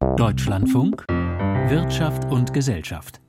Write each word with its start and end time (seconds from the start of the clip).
Deutschlandfunk 0.00 1.04
Wirtschaft 1.08 2.24
und 2.26 2.54
Gesellschaft. 2.54 3.20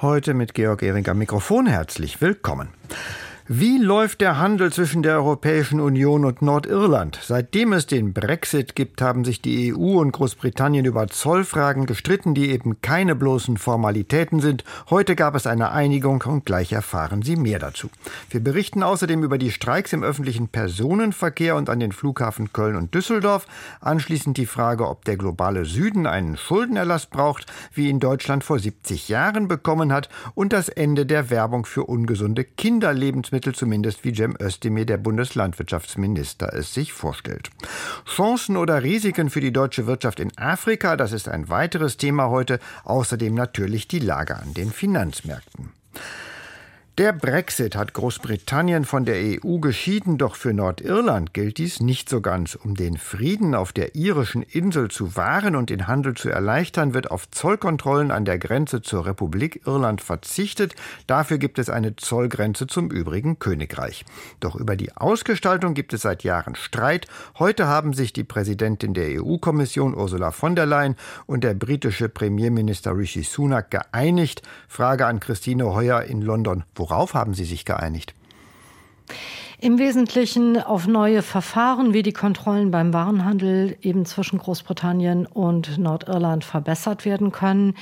Heute 0.00 0.32
mit 0.32 0.54
Georg 0.54 0.82
Ehring 0.82 1.06
am 1.08 1.18
Mikrofon 1.18 1.66
herzlich 1.66 2.22
willkommen. 2.22 2.70
Wie 3.46 3.76
läuft 3.76 4.22
der 4.22 4.38
Handel 4.38 4.72
zwischen 4.72 5.02
der 5.02 5.16
Europäischen 5.16 5.78
Union 5.78 6.24
und 6.24 6.40
Nordirland? 6.40 7.18
Seitdem 7.22 7.74
es 7.74 7.84
den 7.84 8.14
Brexit 8.14 8.74
gibt, 8.74 9.02
haben 9.02 9.22
sich 9.26 9.42
die 9.42 9.74
EU 9.74 10.00
und 10.00 10.12
Großbritannien 10.12 10.86
über 10.86 11.08
Zollfragen 11.08 11.84
gestritten, 11.84 12.32
die 12.32 12.48
eben 12.48 12.80
keine 12.80 13.14
bloßen 13.14 13.58
Formalitäten 13.58 14.40
sind. 14.40 14.64
Heute 14.88 15.14
gab 15.14 15.34
es 15.34 15.46
eine 15.46 15.72
Einigung 15.72 16.22
und 16.22 16.46
gleich 16.46 16.72
erfahren 16.72 17.20
Sie 17.20 17.36
mehr 17.36 17.58
dazu. 17.58 17.90
Wir 18.30 18.40
berichten 18.40 18.82
außerdem 18.82 19.22
über 19.22 19.36
die 19.36 19.50
Streiks 19.50 19.92
im 19.92 20.02
öffentlichen 20.02 20.48
Personenverkehr 20.48 21.54
und 21.54 21.68
an 21.68 21.80
den 21.80 21.92
Flughafen 21.92 22.50
Köln 22.54 22.76
und 22.76 22.94
Düsseldorf. 22.94 23.46
Anschließend 23.82 24.38
die 24.38 24.46
Frage, 24.46 24.88
ob 24.88 25.04
der 25.04 25.18
globale 25.18 25.66
Süden 25.66 26.06
einen 26.06 26.38
Schuldenerlass 26.38 27.04
braucht, 27.04 27.44
wie 27.74 27.90
ihn 27.90 28.00
Deutschland 28.00 28.42
vor 28.42 28.58
70 28.58 29.10
Jahren 29.10 29.48
bekommen 29.48 29.92
hat, 29.92 30.08
und 30.34 30.54
das 30.54 30.70
Ende 30.70 31.04
der 31.04 31.28
Werbung 31.28 31.66
für 31.66 31.84
ungesunde 31.84 32.44
Kinderlebensmittel 32.44 33.33
Lebensmittel, 33.34 33.54
zumindest 33.54 34.04
wie 34.04 34.14
Cem 34.14 34.36
Özdemir, 34.40 34.86
der 34.86 34.96
Bundeslandwirtschaftsminister, 34.96 36.52
es 36.52 36.72
sich 36.72 36.92
vorstellt. 36.92 37.50
Chancen 38.06 38.56
oder 38.56 38.82
Risiken 38.82 39.28
für 39.28 39.40
die 39.40 39.52
deutsche 39.52 39.86
Wirtschaft 39.86 40.20
in 40.20 40.36
Afrika, 40.38 40.96
das 40.96 41.12
ist 41.12 41.28
ein 41.28 41.48
weiteres 41.48 41.96
Thema 41.96 42.30
heute. 42.30 42.60
Außerdem 42.84 43.34
natürlich 43.34 43.88
die 43.88 43.98
Lage 43.98 44.36
an 44.36 44.54
den 44.54 44.70
Finanzmärkten. 44.70 45.72
Der 46.96 47.12
Brexit 47.12 47.74
hat 47.74 47.92
Großbritannien 47.92 48.84
von 48.84 49.04
der 49.04 49.16
EU 49.16 49.58
geschieden, 49.58 50.16
doch 50.16 50.36
für 50.36 50.52
Nordirland 50.52 51.34
gilt 51.34 51.58
dies 51.58 51.80
nicht 51.80 52.08
so 52.08 52.20
ganz. 52.20 52.54
Um 52.54 52.76
den 52.76 52.98
Frieden 52.98 53.56
auf 53.56 53.72
der 53.72 53.96
irischen 53.96 54.42
Insel 54.42 54.92
zu 54.92 55.16
wahren 55.16 55.56
und 55.56 55.70
den 55.70 55.88
Handel 55.88 56.14
zu 56.14 56.28
erleichtern, 56.28 56.94
wird 56.94 57.10
auf 57.10 57.28
Zollkontrollen 57.32 58.12
an 58.12 58.24
der 58.24 58.38
Grenze 58.38 58.80
zur 58.80 59.06
Republik 59.06 59.62
Irland 59.66 60.02
verzichtet. 60.02 60.76
Dafür 61.08 61.38
gibt 61.38 61.58
es 61.58 61.68
eine 61.68 61.96
Zollgrenze 61.96 62.68
zum 62.68 62.92
übrigen 62.92 63.40
Königreich. 63.40 64.04
Doch 64.38 64.54
über 64.54 64.76
die 64.76 64.96
Ausgestaltung 64.96 65.74
gibt 65.74 65.94
es 65.94 66.02
seit 66.02 66.22
Jahren 66.22 66.54
Streit. 66.54 67.08
Heute 67.40 67.66
haben 67.66 67.92
sich 67.92 68.12
die 68.12 68.22
Präsidentin 68.22 68.94
der 68.94 69.20
EU-Kommission 69.20 69.96
Ursula 69.96 70.30
von 70.30 70.54
der 70.54 70.66
Leyen 70.66 70.94
und 71.26 71.42
der 71.42 71.54
britische 71.54 72.08
Premierminister 72.08 72.96
Rishi 72.96 73.24
Sunak 73.24 73.72
geeinigt. 73.72 74.42
Frage 74.68 75.06
an 75.06 75.18
Christine 75.18 75.74
Heuer 75.74 76.02
in 76.02 76.22
London. 76.22 76.62
Worauf 76.84 77.14
haben 77.14 77.32
Sie 77.32 77.46
sich 77.46 77.64
geeinigt? 77.64 78.14
Im 79.58 79.78
Wesentlichen 79.78 80.60
auf 80.60 80.86
neue 80.86 81.22
Verfahren, 81.22 81.94
wie 81.94 82.02
die 82.02 82.12
Kontrollen 82.12 82.70
beim 82.70 82.92
Warenhandel 82.92 83.78
eben 83.80 84.04
zwischen 84.04 84.38
Großbritannien 84.38 85.24
und 85.24 85.78
Nordirland 85.78 86.44
verbessert 86.44 87.06
werden 87.06 87.32
können. 87.32 87.74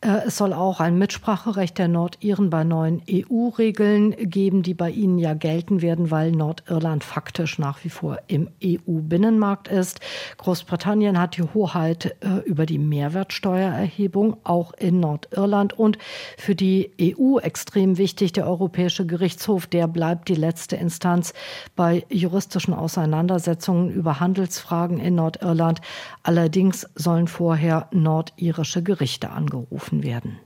Äh, 0.00 0.26
es 0.26 0.36
soll 0.36 0.52
auch 0.52 0.78
ein 0.78 0.96
Mitspracherecht 0.96 1.76
der 1.76 1.88
Nordiren 1.88 2.50
bei 2.50 2.62
neuen 2.62 3.02
EU-Regeln 3.10 4.14
geben, 4.16 4.62
die 4.62 4.74
bei 4.74 4.90
ihnen 4.90 5.18
ja 5.18 5.34
gelten 5.34 5.82
werden, 5.82 6.12
weil 6.12 6.30
Nordirland 6.30 7.02
faktisch 7.02 7.58
nach 7.58 7.82
wie 7.82 7.90
vor 7.90 8.18
im 8.28 8.48
EU-Binnenmarkt 8.62 9.66
ist. 9.66 9.98
Großbritannien 10.36 11.18
hat 11.18 11.36
die 11.36 11.42
Hoheit 11.42 12.16
äh, 12.20 12.48
über 12.48 12.64
die 12.64 12.78
Mehrwertsteuererhebung, 12.78 14.36
auch 14.44 14.72
in 14.74 15.00
Nordirland. 15.00 15.76
Und 15.76 15.98
für 16.36 16.54
die 16.54 16.92
EU 17.00 17.38
extrem 17.40 17.98
wichtig, 17.98 18.32
der 18.32 18.46
Europäische 18.46 19.04
Gerichtshof, 19.04 19.66
der 19.66 19.88
bleibt 19.88 20.28
die 20.28 20.36
letzte 20.36 20.76
Instanz 20.76 21.34
bei 21.74 22.04
juristischen 22.08 22.72
Auseinandersetzungen 22.72 23.90
über 23.90 24.20
Handelsfragen 24.20 25.00
in 25.00 25.16
Nordirland. 25.16 25.80
Allerdings 26.22 26.88
sollen 26.94 27.26
vorher 27.26 27.88
nordirische 27.90 28.84
Gerichte 28.84 29.30
angerufen 29.30 29.87
getroffen 29.88 30.02
werden. 30.02 30.38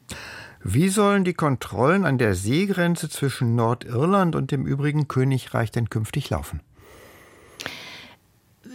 Wie 0.64 0.88
sollen 0.88 1.24
die 1.24 1.34
Kontrollen 1.34 2.04
an 2.04 2.18
der 2.18 2.34
Seegrenze 2.34 3.08
zwischen 3.08 3.56
Nordirland 3.56 4.36
und 4.36 4.52
dem 4.52 4.64
übrigen 4.64 5.08
Königreich 5.08 5.72
denn 5.72 5.90
künftig 5.90 6.30
laufen? 6.30 6.60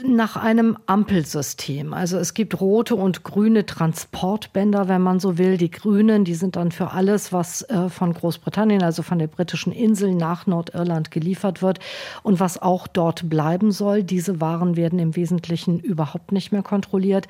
Nach 0.06 0.36
einem 0.36 0.78
Ampelsystem. 0.86 1.94
Also 1.94 2.18
es 2.18 2.34
gibt 2.34 2.60
rote 2.62 2.96
und 2.96 3.24
grüne 3.24 3.66
Transportbänder, 3.66 4.88
wenn 4.88 5.02
man 5.02 5.20
so 5.20 5.38
will. 5.38 5.58
Die 5.58 5.72
grünen, 5.72 6.24
die 6.24 6.36
sind 6.36 6.56
dann 6.56 6.72
für 6.72 6.92
alles, 6.92 7.34
was 7.34 7.64
äh, 7.64 7.90
von 7.90 8.14
Großbritannien, 8.14 8.84
also 8.84 9.02
von 9.02 9.20
der 9.20 9.28
britischen 9.28 9.72
Insel 9.72 10.14
nach 10.14 10.46
Nordirland 10.46 11.12
geliefert 11.12 11.62
wird 11.62 11.80
und 12.24 12.40
was 12.40 12.62
auch 12.62 12.88
dort 12.88 13.30
bleiben 13.30 13.72
soll. 13.72 14.04
Diese 14.04 14.40
Waren 14.40 14.76
werden 14.76 15.00
im 15.00 15.16
Wesentlichen 15.16 15.80
überhaupt 15.80 16.32
nicht 16.32 16.52
mehr 16.52 16.64
kontrolliert. 16.64 17.28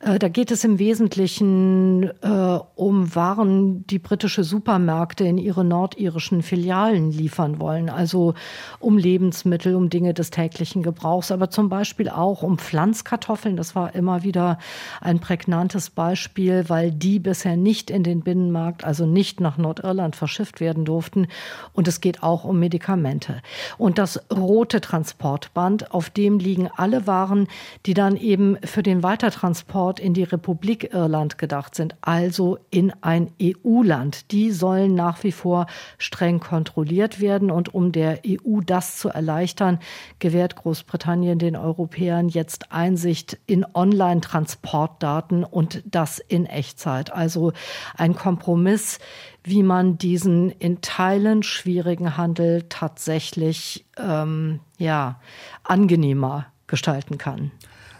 Äh, 0.00 0.18
da 0.18 0.28
geht 0.28 0.50
es 0.50 0.64
im 0.64 0.78
Wesentlichen 0.78 2.10
äh, 2.22 2.58
um 2.74 3.14
Waren, 3.14 3.86
die 3.86 3.98
britische 3.98 4.44
Supermärkte 4.44 5.24
in 5.24 5.38
ihre 5.38 5.64
nordirischen 5.64 6.42
Filialen 6.42 7.12
liefern 7.12 7.60
wollen. 7.60 7.88
Also 7.88 8.34
um 8.78 8.98
Lebensmittel, 8.98 9.74
um 9.74 9.90
Dinge 9.90 10.14
des 10.14 10.30
täglichen 10.30 10.82
Gebrauchs, 10.82 11.30
aber 11.30 11.50
zum 11.50 11.68
Beispiel 11.68 11.99
Beispiel 12.00 12.18
auch 12.18 12.42
um 12.42 12.56
Pflanzkartoffeln. 12.56 13.58
Das 13.58 13.74
war 13.74 13.94
immer 13.94 14.22
wieder 14.22 14.58
ein 15.02 15.18
prägnantes 15.20 15.90
Beispiel, 15.90 16.64
weil 16.68 16.92
die 16.92 17.18
bisher 17.18 17.58
nicht 17.58 17.90
in 17.90 18.02
den 18.02 18.22
Binnenmarkt, 18.22 18.84
also 18.84 19.04
nicht 19.04 19.38
nach 19.38 19.58
Nordirland 19.58 20.16
verschifft 20.16 20.60
werden 20.60 20.86
durften. 20.86 21.26
Und 21.74 21.88
es 21.88 22.00
geht 22.00 22.22
auch 22.22 22.44
um 22.44 22.58
Medikamente. 22.58 23.42
Und 23.76 23.98
das 23.98 24.18
rote 24.32 24.80
Transportband, 24.80 25.92
auf 25.92 26.08
dem 26.08 26.38
liegen 26.38 26.70
alle 26.74 27.06
Waren, 27.06 27.48
die 27.84 27.92
dann 27.92 28.16
eben 28.16 28.56
für 28.64 28.82
den 28.82 29.02
Weitertransport 29.02 30.00
in 30.00 30.14
die 30.14 30.22
Republik 30.22 30.94
Irland 30.94 31.36
gedacht 31.36 31.74
sind, 31.74 31.96
also 32.00 32.58
in 32.70 32.94
ein 33.02 33.30
EU-Land. 33.42 34.32
Die 34.32 34.52
sollen 34.52 34.94
nach 34.94 35.22
wie 35.22 35.32
vor 35.32 35.66
streng 35.98 36.40
kontrolliert 36.40 37.20
werden. 37.20 37.50
Und 37.50 37.74
um 37.74 37.92
der 37.92 38.20
EU 38.26 38.60
das 38.64 38.96
zu 38.96 39.10
erleichtern, 39.10 39.78
gewährt 40.18 40.56
Großbritannien 40.56 41.38
den 41.38 41.56
Europäern 41.56 41.89
Europäern 41.90 42.28
jetzt 42.28 42.70
Einsicht 42.70 43.38
in 43.46 43.66
Online-Transportdaten 43.74 45.42
und 45.42 45.82
das 45.84 46.20
in 46.20 46.46
Echtzeit. 46.46 47.12
Also 47.12 47.52
ein 47.96 48.14
Kompromiss, 48.14 49.00
wie 49.42 49.64
man 49.64 49.98
diesen 49.98 50.50
in 50.50 50.82
Teilen 50.82 51.42
schwierigen 51.42 52.16
Handel 52.16 52.64
tatsächlich 52.68 53.86
ähm, 53.96 54.60
ja, 54.78 55.20
angenehmer 55.64 56.46
gestalten 56.68 57.18
kann. 57.18 57.50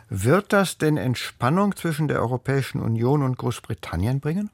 Wird 0.09 0.53
das 0.53 0.79
denn 0.79 0.97
Entspannung 0.97 1.75
zwischen 1.75 2.07
der 2.07 2.21
Europäischen 2.21 2.81
Union 2.81 3.23
und 3.23 3.39
Großbritannien 3.39 4.21
bringen? 4.21 4.51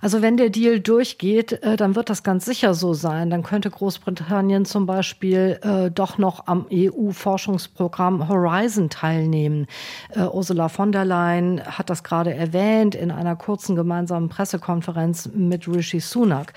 Also 0.00 0.22
wenn 0.22 0.36
der 0.36 0.50
Deal 0.50 0.80
durchgeht, 0.80 1.62
äh, 1.62 1.76
dann 1.76 1.96
wird 1.96 2.10
das 2.10 2.22
ganz 2.22 2.44
sicher 2.44 2.74
so 2.74 2.94
sein. 2.94 3.30
Dann 3.30 3.42
könnte 3.42 3.70
Großbritannien 3.70 4.64
zum 4.64 4.86
Beispiel 4.86 5.58
äh, 5.62 5.90
doch 5.90 6.18
noch 6.18 6.46
am 6.46 6.66
EU-Forschungsprogramm 6.72 8.28
Horizon 8.28 8.90
teilnehmen. 8.90 9.66
Äh, 10.10 10.24
Ursula 10.24 10.68
von 10.68 10.92
der 10.92 11.04
Leyen 11.04 11.62
hat 11.64 11.90
das 11.90 12.04
gerade 12.04 12.34
erwähnt 12.34 12.94
in 12.94 13.10
einer 13.10 13.36
kurzen 13.36 13.76
gemeinsamen 13.76 14.28
Pressekonferenz 14.28 15.30
mit 15.34 15.68
Rishi 15.68 16.00
Sunak. 16.00 16.52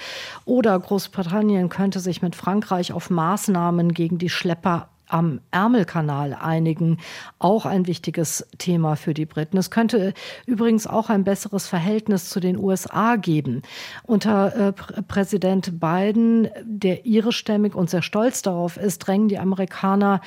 Oder 0.46 0.78
Großbritannien 0.80 1.70
könnte 1.70 2.00
sich 2.00 2.22
mit 2.22 2.36
Frankreich 2.36 2.92
auf 2.92 3.10
Maßnahmen 3.10 3.94
gegen 3.94 4.18
die 4.18 4.30
Schlepper 4.30 4.90
am 5.08 5.42
Ärmelkanal 5.52 6.34
einigen, 6.34 6.98
auch 7.40 7.66
ein 7.66 7.88
wichtiges 7.88 8.48
Thema 8.58 8.96
für 8.96 9.14
die 9.14 9.26
Briten. 9.26 9.58
Es 9.58 9.72
könnte 9.72 10.14
übrigens 10.46 10.88
auch 10.88 11.10
ein 11.10 11.24
besseres 11.24 11.68
Verhältnis 11.68 12.30
zu 12.30 12.40
den 12.40 12.58
USA 12.58 13.16
geben. 13.16 13.62
Unter 14.04 14.70
äh, 14.70 14.74
Präsident 15.04 15.80
Biden, 15.80 16.50
der 16.64 17.06
irischstämmig 17.06 17.76
und 17.76 17.90
sehr 17.90 18.02
stolz 18.02 18.42
darauf 18.42 18.78
ist, 18.78 19.00
drängen 19.00 19.30
die 19.30 19.40
Amerikaner 19.40 20.22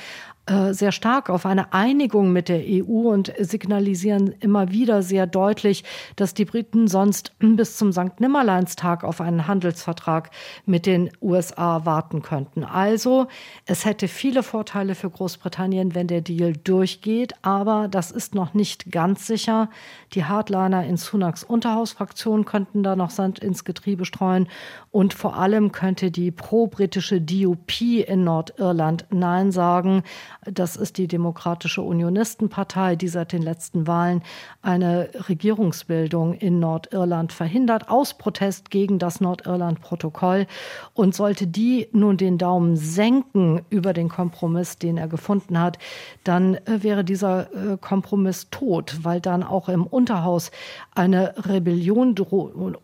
äh, 0.50 0.75
sehr 0.75 0.91
stark 0.91 1.31
auf 1.31 1.47
eine 1.47 1.72
Einigung 1.72 2.33
mit 2.33 2.49
der 2.49 2.61
EU 2.61 3.09
und 3.09 3.33
signalisieren 3.38 4.34
immer 4.41 4.72
wieder 4.72 5.00
sehr 5.03 5.28
deutlich, 5.28 5.84
dass 6.16 6.34
die 6.34 6.45
Briten 6.45 6.89
sonst 6.89 7.33
bis 7.39 7.77
zum 7.77 7.92
St. 7.92 8.19
Nimmerleinstag 8.19 9.04
auf 9.04 9.21
einen 9.21 9.47
Handelsvertrag 9.47 10.30
mit 10.66 10.86
den 10.86 11.10
USA 11.22 11.84
warten 11.84 12.22
könnten. 12.22 12.65
Also 12.65 13.28
es 13.65 13.84
hätte 13.84 14.09
viele 14.09 14.42
Vorteile 14.42 14.97
für 14.97 15.09
Großbritannien, 15.09 15.95
wenn 15.95 16.09
der 16.09 16.21
Deal 16.21 16.54
durchgeht, 16.54 17.34
aber 17.42 17.86
das 17.89 18.10
ist 18.10 18.34
noch 18.34 18.53
nicht 18.53 18.91
ganz 18.91 19.28
sicher. 19.28 19.71
Die 20.15 20.24
Hardliner 20.24 20.84
in 20.84 20.97
Sunaks 20.97 21.45
Unterhausfraktion 21.45 22.45
könnten 22.45 22.83
da 22.83 22.97
noch 22.97 23.10
Sand 23.10 23.39
ins 23.39 23.65
Getriebe 23.65 24.04
streuen 24.04 24.48
und 24.91 25.15
vor 25.15 25.36
allem 25.36 25.71
könnte 25.71 26.10
die 26.10 26.33
pro-britische 26.33 27.21
DUP 27.21 27.80
in 27.80 28.24
Nordirland 28.24 29.07
Nein 29.10 29.53
sagen. 29.53 30.03
Das 30.47 30.77
ist 30.77 30.97
die 30.97 31.07
Demokratische 31.07 31.83
Unionistenpartei, 31.83 32.97
die 32.97 33.09
seit 33.09 33.33
den 33.33 33.42
letzten 33.42 33.87
Wahlen 33.87 34.22
eine 34.63 35.10
Regierungsbildung 35.28 36.33
in 36.34 36.60
Nordirland 36.60 37.33
verhindert, 37.33 37.91
aus 37.91 38.15
Protest 38.15 38.71
gegen 38.71 38.98
das 38.98 39.21
Nordirland-Protokoll. 39.21 40.47
Und 40.95 41.15
sollte 41.15 41.47
die 41.47 41.89
nun 41.92 42.16
den 42.16 42.39
Daumen 42.39 42.77
senken 42.77 43.63
über 43.69 43.92
den 43.92 44.09
Kompromiss, 44.09 44.78
den 44.78 44.97
er 44.97 45.09
gefunden 45.09 45.60
hat, 45.60 45.78
dann 46.25 46.54
äh, 46.54 46.83
wäre 46.83 47.04
dieser 47.04 47.53
äh, 47.53 47.77
Kompromiss 47.78 48.48
tot, 48.51 49.01
weil 49.03 49.21
dann 49.21 49.43
auch 49.43 49.69
im 49.69 49.86
Unterhaus 49.86 50.51
eine 50.95 51.34
Rebellion 51.36 52.15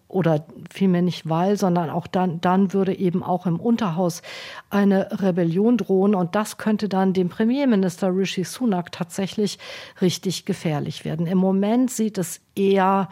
oder 0.09 0.47
vielmehr 0.70 1.02
nicht 1.02 1.29
weil, 1.29 1.56
sondern 1.56 1.91
auch 1.91 2.06
dann, 2.06 2.41
dann 2.41 2.73
würde 2.73 2.97
eben 2.97 3.23
auch 3.23 3.47
im 3.47 3.59
Unterhaus 3.59 4.23
eine 4.70 5.20
Rebellion 5.23 5.79
drohen 5.79 6.14
und 6.14 6.35
das 6.35 6.59
könnte 6.59 6.88
dann 6.88 7.12
dem 7.12 7.29
Premierminister 7.46 8.08
Rishi 8.08 8.43
Sunak 8.43 8.90
tatsächlich 8.90 9.60
richtig 10.00 10.46
gefährlich 10.46 11.04
werden. 11.04 11.28
Im 11.28 11.38
Moment 11.38 11.93
sieht 11.93 12.19
es 12.19 12.40
eher 12.56 13.08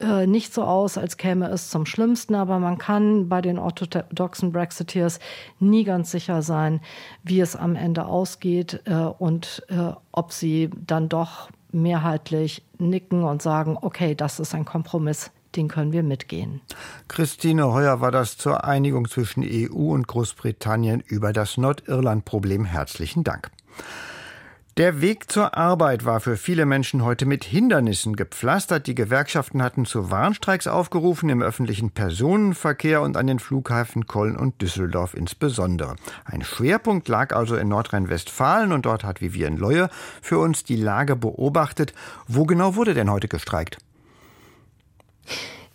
äh, 0.00 0.26
nicht 0.26 0.52
so 0.52 0.64
aus, 0.64 0.98
als 0.98 1.16
käme 1.16 1.48
es 1.48 1.70
zum 1.70 1.86
Schlimmsten, 1.86 2.34
aber 2.34 2.58
man 2.58 2.76
kann 2.76 3.30
bei 3.30 3.40
den 3.40 3.58
orthodoxen 3.58 4.52
Brexiteers 4.52 5.18
nie 5.60 5.84
ganz 5.84 6.10
sicher 6.10 6.42
sein, 6.42 6.82
wie 7.22 7.40
es 7.40 7.56
am 7.56 7.74
Ende 7.74 8.04
ausgeht 8.04 8.82
äh, 8.84 8.94
und 8.96 9.62
äh, 9.70 9.92
ob 10.12 10.32
sie 10.32 10.68
dann 10.86 11.08
doch 11.08 11.48
mehrheitlich 11.72 12.62
nicken 12.76 13.24
und 13.24 13.40
sagen, 13.40 13.78
okay, 13.80 14.14
das 14.14 14.40
ist 14.40 14.54
ein 14.54 14.66
Kompromiss, 14.66 15.30
den 15.56 15.68
können 15.68 15.92
wir 15.92 16.02
mitgehen. 16.02 16.60
Christine 17.08 17.72
Heuer 17.72 18.02
war 18.02 18.10
das 18.10 18.36
zur 18.36 18.64
Einigung 18.64 19.08
zwischen 19.08 19.42
EU 19.42 19.94
und 19.94 20.06
Großbritannien 20.06 21.02
über 21.06 21.32
das 21.32 21.56
Nordirland-Problem. 21.56 22.66
Herzlichen 22.66 23.24
Dank. 23.24 23.50
Der 24.80 25.02
Weg 25.02 25.30
zur 25.30 25.58
Arbeit 25.58 26.06
war 26.06 26.20
für 26.20 26.38
viele 26.38 26.64
Menschen 26.64 27.04
heute 27.04 27.26
mit 27.26 27.44
Hindernissen 27.44 28.16
gepflastert. 28.16 28.86
Die 28.86 28.94
Gewerkschaften 28.94 29.62
hatten 29.62 29.84
zu 29.84 30.10
Warnstreiks 30.10 30.66
aufgerufen 30.66 31.28
im 31.28 31.42
öffentlichen 31.42 31.90
Personenverkehr 31.90 33.02
und 33.02 33.18
an 33.18 33.26
den 33.26 33.40
Flughäfen 33.40 34.06
Köln 34.06 34.36
und 34.36 34.62
Düsseldorf 34.62 35.12
insbesondere. 35.12 35.96
Ein 36.24 36.42
Schwerpunkt 36.42 37.08
lag 37.08 37.36
also 37.36 37.56
in 37.56 37.68
Nordrhein-Westfalen 37.68 38.72
und 38.72 38.86
dort 38.86 39.04
hat 39.04 39.20
Vivian 39.20 39.58
Leue 39.58 39.90
für 40.22 40.38
uns 40.38 40.64
die 40.64 40.76
Lage 40.76 41.14
beobachtet. 41.14 41.92
Wo 42.26 42.44
genau 42.44 42.74
wurde 42.74 42.94
denn 42.94 43.10
heute 43.10 43.28
gestreikt? 43.28 43.76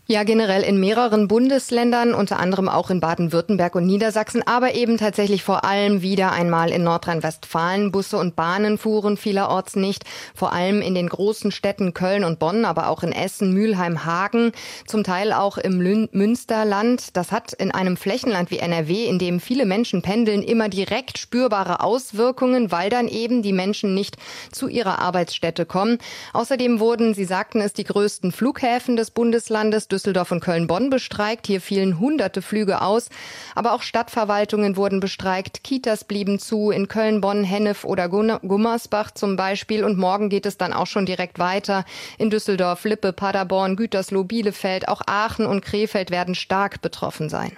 Ja, 0.08 0.22
generell 0.24 0.62
in 0.62 0.80
mehreren 0.80 1.28
Bundesländern, 1.28 2.14
unter 2.14 2.38
anderem 2.38 2.70
auch 2.70 2.92
in 2.92 3.00
Baden-Württemberg 3.00 3.74
und 3.74 3.88
Niedersachsen, 3.88 4.44
aber 4.46 4.76
eben 4.76 4.98
tatsächlich 4.98 5.42
vor 5.42 5.66
allem 5.66 6.04
wieder 6.04 6.32
einmal 6.32 6.70
in 6.70 6.84
Nordrhein-Westfalen. 6.84 7.92
Busse 7.92 8.18
und 8.18 8.36
Bahnen 8.36 8.78
fuhren 8.78 9.18
vielerorts 9.18 9.76
nicht, 9.76 10.04
vor 10.36 10.54
allem 10.54 10.84
in 10.84 10.94
den 10.94 11.10
großen 11.10 11.50
Städten 11.50 11.96
Köln 11.96 12.24
und 12.24 12.38
Bonn, 12.38 12.66
aber 12.66 12.90
auch 12.90 13.02
in 13.02 13.14
Essen, 13.14 13.52
Mülheim, 13.52 14.06
Hagen, 14.06 14.52
zum 14.86 15.04
Teil 15.04 15.34
auch 15.34 15.58
im 15.58 15.80
Münsterland. 16.12 17.18
Das 17.18 17.32
hat 17.32 17.54
in 17.54 17.72
einem 17.72 17.98
Flächenland 17.98 18.52
wie 18.52 18.60
NRW, 18.60 19.08
in 19.08 19.18
dem 19.18 19.40
viele 19.40 19.66
Menschen 19.66 20.04
pendeln, 20.04 20.44
immer 20.44 20.70
direkt 20.70 21.18
spürbare 21.18 21.80
Auswirkungen, 21.80 22.72
weil 22.72 22.92
dann 22.92 23.08
eben 23.08 23.42
die 23.42 23.54
Menschen 23.54 23.96
nicht 23.96 24.18
zu 24.52 24.68
ihrer 24.68 25.00
Arbeitsstätte 25.00 25.66
kommen. 25.66 25.98
Außerdem 26.34 26.80
wurden, 26.80 27.16
Sie 27.16 27.26
sagten 27.26 27.60
es, 27.60 27.74
die 27.74 27.86
größten 27.86 28.32
Flughäfen 28.32 28.98
des 28.98 29.10
Bundeslandes 29.10 29.88
Düsseldorf 29.96 30.34
und 30.34 30.42
Köln-Bonn 30.42 30.90
bestreikt. 30.90 31.48
Hier 31.48 31.62
fielen 31.62 32.00
hunderte 32.00 32.42
Flüge 32.42 32.82
aus. 32.82 33.08
Aber 33.56 33.72
auch 33.72 33.82
Stadtverwaltungen 33.82 34.76
wurden 34.76 35.00
bestreikt. 35.00 35.64
Kitas 35.64 36.04
blieben 36.04 36.38
zu 36.38 36.70
in 36.70 36.90
Köln, 36.90 37.22
Bonn, 37.22 37.46
Hennef 37.46 37.86
oder 37.86 38.10
Gummersbach 38.10 39.12
zum 39.12 39.38
Beispiel. 39.38 39.86
Und 39.86 39.98
morgen 39.98 40.28
geht 40.28 40.46
es 40.46 40.58
dann 40.58 40.74
auch 40.74 40.88
schon 40.88 41.06
direkt 41.06 41.40
weiter. 41.40 41.86
In 42.18 42.30
Düsseldorf, 42.30 42.84
Lippe, 42.84 43.14
Paderborn, 43.14 43.78
Gütersloh, 43.78 44.26
Bielefeld, 44.26 44.90
auch 44.90 45.02
Aachen 45.08 45.46
und 45.46 45.64
Krefeld 45.64 46.12
werden 46.12 46.36
stark 46.36 46.82
betroffen 46.82 47.30
sein. 47.30 47.56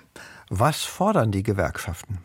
Was 0.49 0.83
fordern 0.83 1.31
die 1.31 1.41
Gewerkschaften? 1.43 2.19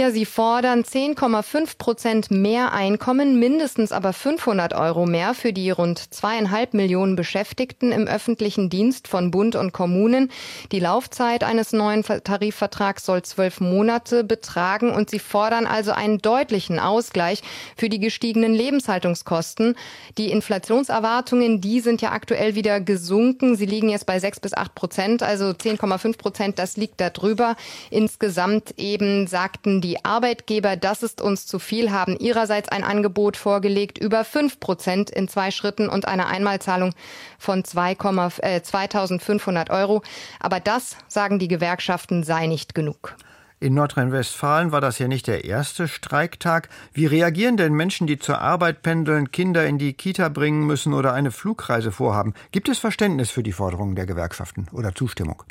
Ja, 0.00 0.10
sie 0.10 0.24
fordern 0.24 0.82
10,5 0.82 1.76
Prozent 1.76 2.30
mehr 2.30 2.72
Einkommen, 2.72 3.38
mindestens 3.38 3.92
aber 3.92 4.14
500 4.14 4.72
Euro 4.72 5.04
mehr 5.04 5.34
für 5.34 5.52
die 5.52 5.70
rund 5.70 6.14
zweieinhalb 6.14 6.72
Millionen 6.72 7.16
Beschäftigten 7.16 7.92
im 7.92 8.06
öffentlichen 8.06 8.70
Dienst 8.70 9.08
von 9.08 9.30
Bund 9.30 9.56
und 9.56 9.72
Kommunen. 9.74 10.30
Die 10.72 10.80
Laufzeit 10.80 11.44
eines 11.44 11.74
neuen 11.74 12.02
Tarifvertrags 12.02 13.04
soll 13.04 13.20
zwölf 13.20 13.60
Monate 13.60 14.24
betragen 14.24 14.90
und 14.90 15.10
sie 15.10 15.18
fordern 15.18 15.66
also 15.66 15.92
einen 15.92 16.16
deutlichen 16.16 16.78
Ausgleich 16.78 17.42
für 17.76 17.90
die 17.90 18.00
gestiegenen 18.00 18.54
Lebenshaltungskosten. 18.54 19.76
Die 20.16 20.30
Inflationserwartungen, 20.30 21.60
die 21.60 21.80
sind 21.80 22.00
ja 22.00 22.12
aktuell 22.12 22.54
wieder 22.54 22.80
gesunken. 22.80 23.54
Sie 23.54 23.66
liegen 23.66 23.90
jetzt 23.90 24.06
bei 24.06 24.18
sechs 24.18 24.40
bis 24.40 24.54
acht 24.54 24.74
Prozent, 24.74 25.22
also 25.22 25.50
10,5 25.50 26.16
Prozent, 26.16 26.58
das 26.58 26.78
liegt 26.78 27.02
da 27.02 27.10
drüber. 27.10 27.54
Insgesamt 27.90 28.72
eben 28.78 29.26
sagten 29.26 29.82
die 29.82 29.89
Arbeitgeber, 30.04 30.76
das 30.76 31.02
ist 31.02 31.20
uns 31.20 31.46
zu 31.46 31.58
viel, 31.58 31.90
haben 31.90 32.16
ihrerseits 32.16 32.68
ein 32.68 32.84
Angebot 32.84 33.36
vorgelegt 33.36 33.98
über 33.98 34.24
5 34.24 34.60
Prozent 34.60 35.10
in 35.10 35.28
zwei 35.28 35.50
Schritten 35.50 35.88
und 35.88 36.06
eine 36.06 36.26
Einmalzahlung 36.26 36.94
von 37.38 37.64
2, 37.64 37.96
äh, 38.38 38.62
2500 38.62 39.70
Euro. 39.70 40.02
Aber 40.38 40.60
das, 40.60 40.96
sagen 41.08 41.38
die 41.38 41.48
Gewerkschaften, 41.48 42.22
sei 42.22 42.46
nicht 42.46 42.74
genug. 42.74 43.16
In 43.62 43.74
Nordrhein-Westfalen 43.74 44.72
war 44.72 44.80
das 44.80 44.98
ja 44.98 45.06
nicht 45.06 45.26
der 45.26 45.44
erste 45.44 45.86
Streiktag. 45.86 46.70
Wie 46.94 47.04
reagieren 47.04 47.58
denn 47.58 47.74
Menschen, 47.74 48.06
die 48.06 48.18
zur 48.18 48.40
Arbeit 48.40 48.80
pendeln, 48.80 49.32
Kinder 49.32 49.66
in 49.66 49.76
die 49.76 49.92
Kita 49.92 50.30
bringen 50.30 50.66
müssen 50.66 50.94
oder 50.94 51.12
eine 51.12 51.30
Flugreise 51.30 51.92
vorhaben? 51.92 52.32
Gibt 52.52 52.70
es 52.70 52.78
Verständnis 52.78 53.30
für 53.30 53.42
die 53.42 53.52
Forderungen 53.52 53.96
der 53.96 54.06
Gewerkschaften 54.06 54.66
oder 54.72 54.94
Zustimmung? 54.94 55.42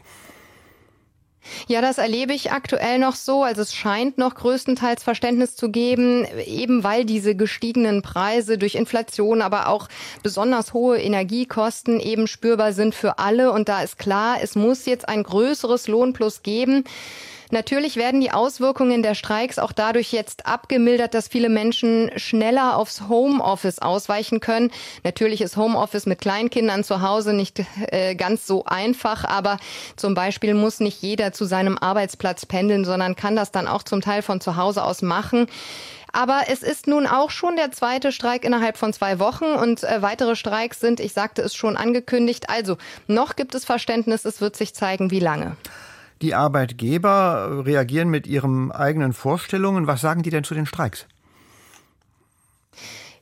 Ja, 1.68 1.82
das 1.82 1.98
erlebe 1.98 2.34
ich 2.34 2.52
aktuell 2.52 3.00
noch 3.00 3.16
so. 3.16 3.44
Also 3.44 3.62
es 3.62 3.74
scheint 3.74 4.18
noch 4.18 4.36
größtenteils 4.36 5.04
Verständnis 5.04 5.56
zu 5.56 5.70
geben, 5.70 6.26
eben 6.46 6.84
weil 6.84 7.06
diese 7.06 7.36
gestiegenen 7.36 8.02
Preise 8.02 8.58
durch 8.58 8.76
Inflation, 8.76 9.42
aber 9.42 9.68
auch 9.68 9.88
besonders 10.24 10.74
hohe 10.74 11.00
Energiekosten 11.00 12.00
eben 12.00 12.28
spürbar 12.28 12.74
sind 12.74 12.94
für 12.94 13.20
alle. 13.20 13.52
Und 13.52 13.70
da 13.70 13.82
ist 13.82 13.98
klar, 13.98 14.38
es 14.42 14.56
muss 14.56 14.86
jetzt 14.86 15.08
ein 15.08 15.24
größeres 15.24 15.88
Lohnplus 15.88 16.44
geben. 16.44 16.84
Natürlich 17.52 17.96
werden 17.96 18.22
die 18.22 18.32
Auswirkungen 18.32 19.02
der 19.02 19.16
Streiks 19.16 19.58
auch 19.58 19.72
dadurch 19.72 20.12
jetzt 20.12 20.46
abgemildert, 20.46 21.16
dass 21.16 21.28
viele 21.28 21.50
Menschen 21.50 22.12
schneller 22.16 22.78
aufs 22.78 23.08
Homeoffice 23.10 23.80
ausweichen 23.80 24.40
können. 24.40 24.72
Natürlich 25.04 25.42
ist 25.42 25.58
Homeoffice 25.58 26.06
mit 26.06 26.22
Kleinkindern 26.22 26.84
zu 26.84 27.02
Hause 27.02 27.34
nicht 27.34 27.64
äh, 27.88 28.14
ganz 28.14 28.46
so 28.46 28.66
einfach, 28.66 29.26
aber 29.26 29.58
zum 29.96 30.14
Beispiel 30.14 30.54
muss 30.54 30.80
nicht 30.80 31.02
jeder 31.02 31.34
zu 31.34 31.46
seinem 31.46 31.78
Arbeitsplatz 31.78 32.46
pendeln, 32.46 32.86
sondern 32.86 33.16
kann 33.16 33.36
das 33.36 33.52
dann 33.52 33.68
auch 33.68 33.82
zum 33.82 34.02
Teil 34.02 34.22
von 34.22 34.42
zu 34.42 34.56
Hause 34.56 34.84
aus 34.84 35.02
machen. 35.02 35.48
Aber 36.12 36.44
es 36.48 36.64
ist 36.64 36.88
nun 36.88 37.08
auch 37.08 37.30
schon 37.30 37.56
der 37.56 37.72
zweite 37.72 38.12
Streik 38.12 38.44
innerhalb 38.44 38.78
von 38.78 38.94
zwei 38.94 39.20
Wochen 39.20 39.46
und 39.46 39.84
äh, 39.84 40.02
weitere 40.02 40.36
Streiks 40.36 40.80
sind, 40.80 41.00
ich 41.00 41.14
sagte 41.14 41.42
es 41.42 41.56
schon 41.56 41.78
angekündigt. 41.78 42.50
Also 42.50 42.78
noch 43.08 43.36
gibt 43.36 43.56
es 43.56 43.66
Verständnis, 43.66 44.26
es 44.26 44.42
wird 44.42 44.56
sich 44.56 44.74
zeigen, 44.74 45.12
wie 45.12 45.20
lange. 45.20 45.56
Die 46.22 46.36
Arbeitgeber 46.36 47.66
reagieren 47.66 48.10
mit 48.10 48.28
ihren 48.28 48.72
eigenen 48.72 49.14
Vorstellungen. 49.14 49.88
Was 49.88 50.02
sagen 50.02 50.22
die 50.22 50.30
denn 50.30 50.44
zu 50.44 50.54
den 50.54 50.66
Streiks? 50.66 51.06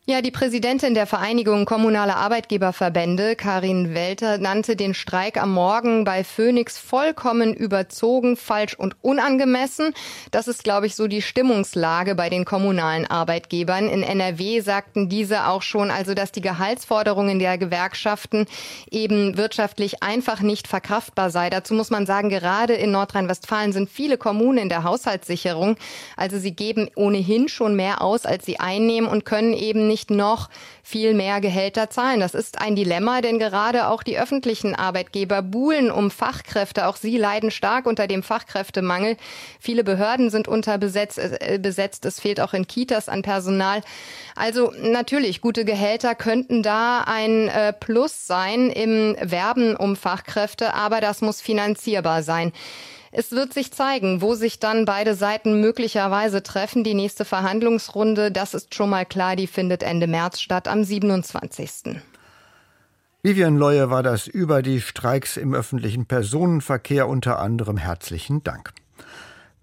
Ja, 0.10 0.22
die 0.22 0.32
Präsidentin 0.32 0.94
der 0.94 1.06
Vereinigung 1.06 1.66
Kommunale 1.66 2.16
Arbeitgeberverbände, 2.16 3.36
Karin 3.36 3.94
Welter, 3.94 4.38
nannte 4.38 4.78
den 4.78 4.94
Streik 4.94 5.36
am 5.36 5.52
Morgen 5.52 6.06
bei 6.06 6.24
Phoenix 6.24 6.78
vollkommen 6.78 7.54
überzogen, 7.54 8.38
falsch 8.38 8.74
und 8.74 8.96
unangemessen. 9.02 9.94
Das 10.32 10.48
ist, 10.48 10.64
glaube 10.64 10.86
ich, 10.86 10.96
so 10.96 11.08
die 11.08 11.22
Stimmungslage 11.22 12.16
bei 12.16 12.30
den 12.30 12.46
kommunalen 12.46 13.06
Arbeitgebern. 13.06 13.90
In 13.90 14.02
NRW 14.02 14.62
sagten 14.62 15.10
diese 15.10 15.46
auch 15.50 15.62
schon, 15.62 15.92
also 15.92 16.14
dass 16.14 16.32
die 16.32 16.40
Gehaltsforderungen 16.40 17.38
der 17.38 17.58
Gewerkschaften 17.58 18.46
eben 18.90 19.36
wirtschaftlich 19.36 20.04
einfach 20.04 20.40
nicht 20.40 20.70
verkraftbar 20.70 21.32
sei. 21.32 21.50
Dazu 21.50 21.74
muss 21.74 21.90
man 21.90 22.06
sagen, 22.06 22.30
gerade 22.30 22.76
in 22.76 22.92
Nordrhein-Westfalen 22.92 23.74
sind 23.74 23.90
viele 23.90 24.18
Kommunen 24.18 24.60
in 24.60 24.70
der 24.70 24.84
Haushaltssicherung. 24.86 25.76
Also 26.16 26.40
sie 26.40 26.56
geben 26.56 26.88
ohnehin 26.96 27.50
schon 27.50 27.76
mehr 27.76 28.02
aus, 28.02 28.26
als 28.26 28.46
sie 28.46 28.62
einnehmen 28.62 29.10
und 29.10 29.26
können 29.26 29.52
eben 29.52 29.86
nicht 29.86 29.97
nicht 29.98 30.12
noch 30.12 30.50
viel 30.84 31.16
mehr 31.16 31.42
Gehälter 31.42 31.90
zahlen. 31.90 32.20
Das 32.20 32.36
ist 32.36 32.62
ein 32.62 32.76
Dilemma, 32.76 33.22
denn 33.22 33.40
gerade 33.40 33.88
auch 33.88 34.04
die 34.04 34.20
öffentlichen 34.20 34.76
Arbeitgeber 34.76 35.42
buhlen 35.42 35.90
um 35.90 36.12
Fachkräfte. 36.12 36.86
Auch 36.86 36.98
sie 36.98 37.18
leiden 37.18 37.50
stark 37.50 37.88
unter 37.88 38.06
dem 38.06 38.22
Fachkräftemangel. 38.22 39.18
Viele 39.60 39.84
Behörden 39.84 40.30
sind 40.30 40.48
unterbesetzt. 40.48 41.18
Äh, 41.18 41.58
besetzt. 41.58 42.06
Es 42.06 42.20
fehlt 42.20 42.40
auch 42.40 42.54
in 42.54 42.68
Kitas 42.68 43.10
an 43.10 43.24
Personal. 43.24 43.82
Also 44.36 44.72
natürlich, 44.80 45.42
gute 45.42 45.66
Gehälter 45.66 46.14
könnten 46.14 46.62
da 46.62 47.04
ein 47.06 47.48
äh, 47.48 47.74
Plus 47.74 48.28
sein 48.28 48.70
im 48.70 49.16
Werben 49.20 49.76
um 49.76 49.96
Fachkräfte, 49.96 50.76
aber 50.76 51.02
das 51.02 51.22
muss 51.22 51.42
finanzierbar 51.42 52.22
sein. 52.22 52.54
Es 53.12 53.32
wird 53.32 53.54
sich 53.54 53.72
zeigen, 53.72 54.22
wo 54.22 54.36
sich 54.36 54.60
dann 54.60 54.86
beide 54.86 55.16
Seiten 55.16 55.62
möglicherweise 55.62 56.44
treffen. 56.44 56.84
Die 56.84 56.94
nächste 56.94 57.26
Verhandlungsrunde, 57.26 58.32
das 58.32 58.54
ist 58.54 58.76
schon 58.76 58.90
mal 58.90 59.06
klar, 59.06 59.36
die 59.36 59.48
findet 59.48 59.84
Ende 59.84 60.08
März 60.08 60.40
statt, 60.42 60.68
am 60.68 60.84
27. 60.84 62.02
Vivian 63.24 63.58
Leue 63.58 63.90
war 63.90 64.04
das 64.04 64.28
über 64.28 64.62
die 64.62 64.80
Streiks 64.80 65.38
im 65.38 65.54
öffentlichen 65.54 66.06
Personenverkehr 66.06 67.08
unter 67.08 67.40
anderem 67.40 67.78
herzlichen 67.78 68.44
Dank. 68.44 68.74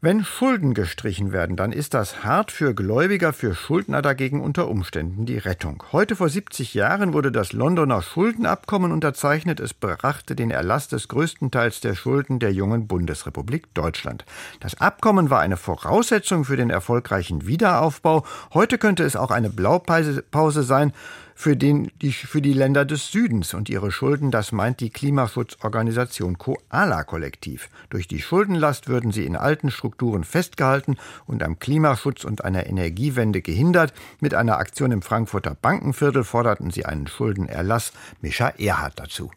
Wenn 0.05 0.23
Schulden 0.23 0.75
gestrichen 0.75 1.33
werden, 1.33 1.57
dann 1.57 1.73
ist 1.73 1.95
das 1.95 2.25
hart 2.25 2.53
für 2.53 2.75
Gläubiger, 2.75 3.33
für 3.33 3.55
Schuldner 3.55 4.03
dagegen 4.03 4.43
unter 4.43 4.69
Umständen 4.69 5.25
die 5.25 5.39
Rettung. 5.39 5.83
Heute 5.93 6.15
vor 6.15 6.29
70 6.29 6.75
Jahren 6.75 7.15
wurde 7.15 7.33
das 7.33 7.55
Londoner 7.55 8.03
Schuldenabkommen 8.03 8.93
unterzeichnet. 8.93 9.61
Es 9.61 9.73
brachte 9.73 10.37
den 10.37 10.51
Erlass 10.51 10.89
des 10.89 11.09
größten 11.09 11.51
Teils 11.51 11.81
der 11.81 11.95
Schulden 11.95 12.39
der 12.39 12.53
jungen 12.53 12.87
Bundesrepublik 12.87 13.73
Deutschland. 13.73 14.27
Das 14.61 14.79
Abkommen 14.79 15.31
war 15.31 15.41
eine 15.41 15.57
Voraussetzung 15.57 16.45
für 16.45 16.59
den 16.59 16.69
erfolgreichen 16.69 17.47
Wiederaufbau. 17.47 18.27
Heute 18.53 18.77
könnte 18.77 19.05
es 19.05 19.17
auch 19.17 19.31
eine 19.31 19.49
Blaupause 19.49 20.63
sein 20.65 20.93
für, 21.35 21.57
den, 21.57 21.91
die, 22.01 22.13
für 22.13 22.41
die 22.41 22.53
Länder 22.53 22.85
des 22.85 23.11
Südens 23.11 23.55
und 23.55 23.69
ihre 23.69 23.91
Schulden, 23.91 24.31
das 24.31 24.53
meint 24.53 24.81
die 24.81 24.91
Klimaschutzorganisation 24.91 26.39
Koala 26.39 27.05
Kollektiv. 27.05 27.69
Durch 27.91 28.09
die 28.09 28.21
Schuldenlast 28.21 28.89
würden 28.89 29.13
sie 29.13 29.27
in 29.27 29.37
alten 29.37 29.71
Strukturen 29.71 30.25
festgehalten 30.25 30.97
und 31.27 31.43
am 31.43 31.59
Klimaschutz 31.59 32.25
und 32.25 32.45
einer 32.45 32.67
Energiewende 32.67 33.43
gehindert. 33.43 33.93
Mit 34.21 34.35
einer 34.35 34.59
Aktion 34.59 34.93
im 34.93 35.03
Frankfurter 35.03 35.55
Bankenviertel 35.55 36.25
forderten 36.25 36.71
sie 36.71 36.87
einen 36.87 37.07
Schuldenerlass. 37.07 37.93
Mischa 38.21 38.49
Erhard 38.49 38.99
dazu. 38.99 39.31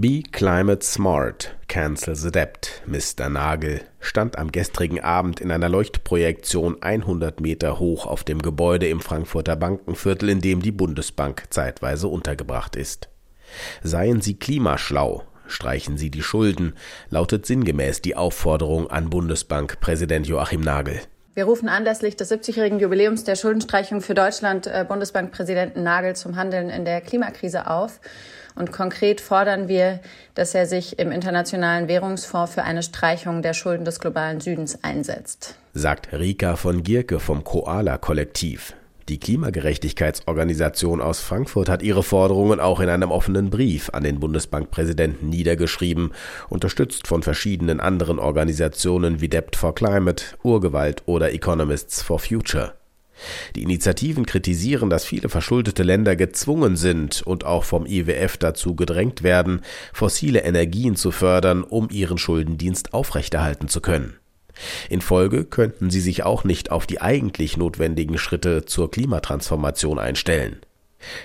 Be 0.00 0.22
Climate 0.22 0.84
Smart, 0.84 1.56
Cancel 1.66 2.14
the 2.14 2.30
Debt. 2.30 2.82
Mr. 2.86 3.28
Nagel 3.28 3.80
stand 3.98 4.38
am 4.38 4.52
gestrigen 4.52 5.00
Abend 5.00 5.40
in 5.40 5.50
einer 5.50 5.68
Leuchtprojektion 5.68 6.80
100 6.80 7.40
Meter 7.40 7.80
hoch 7.80 8.06
auf 8.06 8.22
dem 8.22 8.40
Gebäude 8.40 8.86
im 8.86 9.00
Frankfurter 9.00 9.56
Bankenviertel, 9.56 10.28
in 10.28 10.40
dem 10.40 10.62
die 10.62 10.70
Bundesbank 10.70 11.46
zeitweise 11.50 12.06
untergebracht 12.06 12.76
ist. 12.76 13.08
Seien 13.82 14.20
Sie 14.20 14.38
klimaschlau, 14.38 15.24
streichen 15.48 15.98
Sie 15.98 16.10
die 16.12 16.22
Schulden, 16.22 16.74
lautet 17.10 17.44
sinngemäß 17.44 18.00
die 18.00 18.14
Aufforderung 18.14 18.88
an 18.88 19.10
Bundesbankpräsident 19.10 20.28
Joachim 20.28 20.60
Nagel. 20.60 21.00
Wir 21.38 21.44
rufen 21.44 21.68
anlässlich 21.68 22.16
des 22.16 22.32
70-jährigen 22.32 22.80
Jubiläums 22.80 23.22
der 23.22 23.36
Schuldenstreichung 23.36 24.00
für 24.00 24.14
Deutschland 24.14 24.66
äh, 24.66 24.84
Bundesbankpräsidenten 24.88 25.84
Nagel 25.84 26.16
zum 26.16 26.34
Handeln 26.34 26.68
in 26.68 26.84
der 26.84 27.00
Klimakrise 27.00 27.70
auf. 27.70 28.00
Und 28.56 28.72
konkret 28.72 29.20
fordern 29.20 29.68
wir, 29.68 30.00
dass 30.34 30.56
er 30.56 30.66
sich 30.66 30.98
im 30.98 31.12
Internationalen 31.12 31.86
Währungsfonds 31.86 32.54
für 32.54 32.64
eine 32.64 32.82
Streichung 32.82 33.42
der 33.42 33.54
Schulden 33.54 33.84
des 33.84 34.00
globalen 34.00 34.40
Südens 34.40 34.82
einsetzt. 34.82 35.54
Sagt 35.74 36.12
Rika 36.12 36.56
von 36.56 36.82
Gierke 36.82 37.20
vom 37.20 37.44
Koala-Kollektiv. 37.44 38.74
Die 39.08 39.18
Klimagerechtigkeitsorganisation 39.18 41.00
aus 41.00 41.20
Frankfurt 41.20 41.70
hat 41.70 41.82
ihre 41.82 42.02
Forderungen 42.02 42.60
auch 42.60 42.78
in 42.80 42.90
einem 42.90 43.10
offenen 43.10 43.48
Brief 43.48 43.88
an 43.94 44.02
den 44.02 44.20
Bundesbankpräsidenten 44.20 45.30
niedergeschrieben, 45.30 46.12
unterstützt 46.50 47.06
von 47.06 47.22
verschiedenen 47.22 47.80
anderen 47.80 48.18
Organisationen 48.18 49.22
wie 49.22 49.30
Debt 49.30 49.56
for 49.56 49.74
Climate, 49.74 50.24
Urgewalt 50.42 51.04
oder 51.06 51.32
Economists 51.32 52.02
for 52.02 52.18
Future. 52.18 52.74
Die 53.56 53.62
Initiativen 53.62 54.26
kritisieren, 54.26 54.90
dass 54.90 55.06
viele 55.06 55.30
verschuldete 55.30 55.82
Länder 55.82 56.14
gezwungen 56.14 56.76
sind 56.76 57.22
und 57.22 57.44
auch 57.44 57.64
vom 57.64 57.86
IWF 57.86 58.36
dazu 58.36 58.76
gedrängt 58.76 59.22
werden, 59.22 59.62
fossile 59.94 60.40
Energien 60.40 60.96
zu 60.96 61.12
fördern, 61.12 61.64
um 61.64 61.88
ihren 61.90 62.18
Schuldendienst 62.18 62.92
aufrechterhalten 62.92 63.68
zu 63.68 63.80
können. 63.80 64.18
In 64.88 65.00
Folge 65.00 65.44
könnten 65.44 65.90
sie 65.90 66.00
sich 66.00 66.24
auch 66.24 66.44
nicht 66.44 66.70
auf 66.70 66.86
die 66.86 67.00
eigentlich 67.00 67.56
notwendigen 67.56 68.18
Schritte 68.18 68.64
zur 68.64 68.90
Klimatransformation 68.90 69.98
einstellen. 69.98 70.60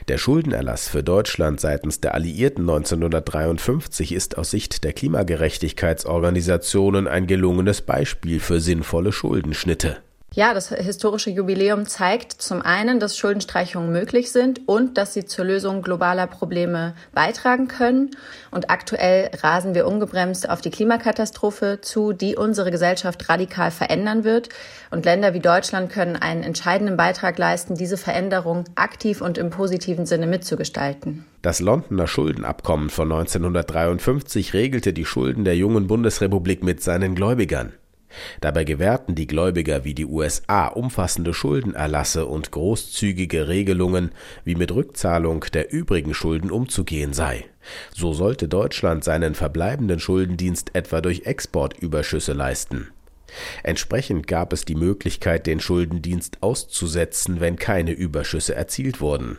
Der 0.07 0.17
Schuldenerlass 0.17 0.87
für 0.87 1.03
Deutschland 1.03 1.59
seitens 1.59 1.99
der 1.99 2.13
Alliierten 2.13 2.69
1953 2.69 4.11
ist 4.11 4.37
aus 4.37 4.51
Sicht 4.51 4.83
der 4.83 4.93
Klimagerechtigkeitsorganisationen 4.93 7.07
ein 7.07 7.25
gelungenes 7.25 7.81
Beispiel 7.81 8.39
für 8.39 8.61
sinnvolle 8.61 9.11
Schuldenschnitte. 9.11 9.97
Ja, 10.35 10.55
das 10.55 10.69
historische 10.69 11.29
Jubiläum 11.29 11.85
zeigt 11.85 12.31
zum 12.31 12.63
einen, 12.63 12.99
dass 12.99 13.15
Schuldenstreichungen 13.15 13.91
möglich 13.91 14.31
sind 14.31 14.67
und 14.67 14.97
dass 14.97 15.13
sie 15.13 15.25
zur 15.25 15.45
Lösung 15.45 15.83
globaler 15.83 16.25
Probleme 16.25 16.95
beitragen 17.13 17.67
können. 17.67 18.09
Und 18.49 18.71
aktuell 18.71 19.29
rasen 19.43 19.75
wir 19.75 19.85
ungebremst 19.85 20.49
auf 20.49 20.61
die 20.61 20.71
Klimakatastrophe 20.71 21.81
zu, 21.81 22.13
die 22.13 22.35
unsere 22.35 22.71
Gesellschaft 22.71 23.29
radikal 23.29 23.69
verändern 23.69 24.23
wird. 24.23 24.49
Und 24.89 25.05
Länder 25.05 25.35
wie 25.35 25.39
Deutschland 25.39 25.91
können 25.91 26.15
einen 26.15 26.41
entscheidenden 26.41 26.97
Beitrag 26.97 27.37
leisten, 27.37 27.75
diese 27.75 27.97
Veränderung 27.97 28.63
aktiv 28.73 29.21
und 29.21 29.37
im 29.37 29.51
positiven 29.51 30.07
Sinne 30.07 30.25
mitzugestalten. 30.25 31.25
Das 31.43 31.59
Londoner 31.59 32.07
Schuldenabkommen 32.07 32.89
von 32.89 33.11
1953 33.11 34.55
regelte 34.55 34.93
die 34.93 35.05
Schulden 35.05 35.45
der 35.45 35.55
jungen 35.55 35.85
Bundesrepublik 35.85 36.63
mit 36.63 36.81
seinen 36.81 37.13
Gläubigern. 37.13 37.73
Dabei 38.41 38.63
gewährten 38.63 39.15
die 39.15 39.27
Gläubiger 39.27 39.84
wie 39.84 39.93
die 39.93 40.05
USA 40.05 40.67
umfassende 40.67 41.34
Schuldenerlasse 41.34 42.25
und 42.25 42.51
großzügige 42.51 43.48
Regelungen, 43.48 44.12
wie 44.43 44.55
mit 44.55 44.72
Rückzahlung 44.72 45.46
der 45.53 45.72
übrigen 45.72 46.13
Schulden 46.13 46.51
umzugehen 46.51 47.13
sei. 47.13 47.46
So 47.93 48.13
sollte 48.13 48.48
Deutschland 48.48 49.03
seinen 49.03 49.36
verbleibenden 49.36 50.00
Schuldendienst 50.00 50.72
etwa 50.74 51.01
durch 51.01 51.25
Exportüberschüsse 51.25 52.34
leisten. 52.34 52.89
Entsprechend 53.63 54.27
gab 54.27 54.53
es 54.53 54.65
die 54.65 54.75
Möglichkeit, 54.75 55.48
den 55.48 55.60
Schuldendienst 55.60 56.38
auszusetzen, 56.41 57.39
wenn 57.39 57.55
keine 57.55 57.91
Überschüsse 57.91 58.53
erzielt 58.55 59.01
wurden. 59.01 59.38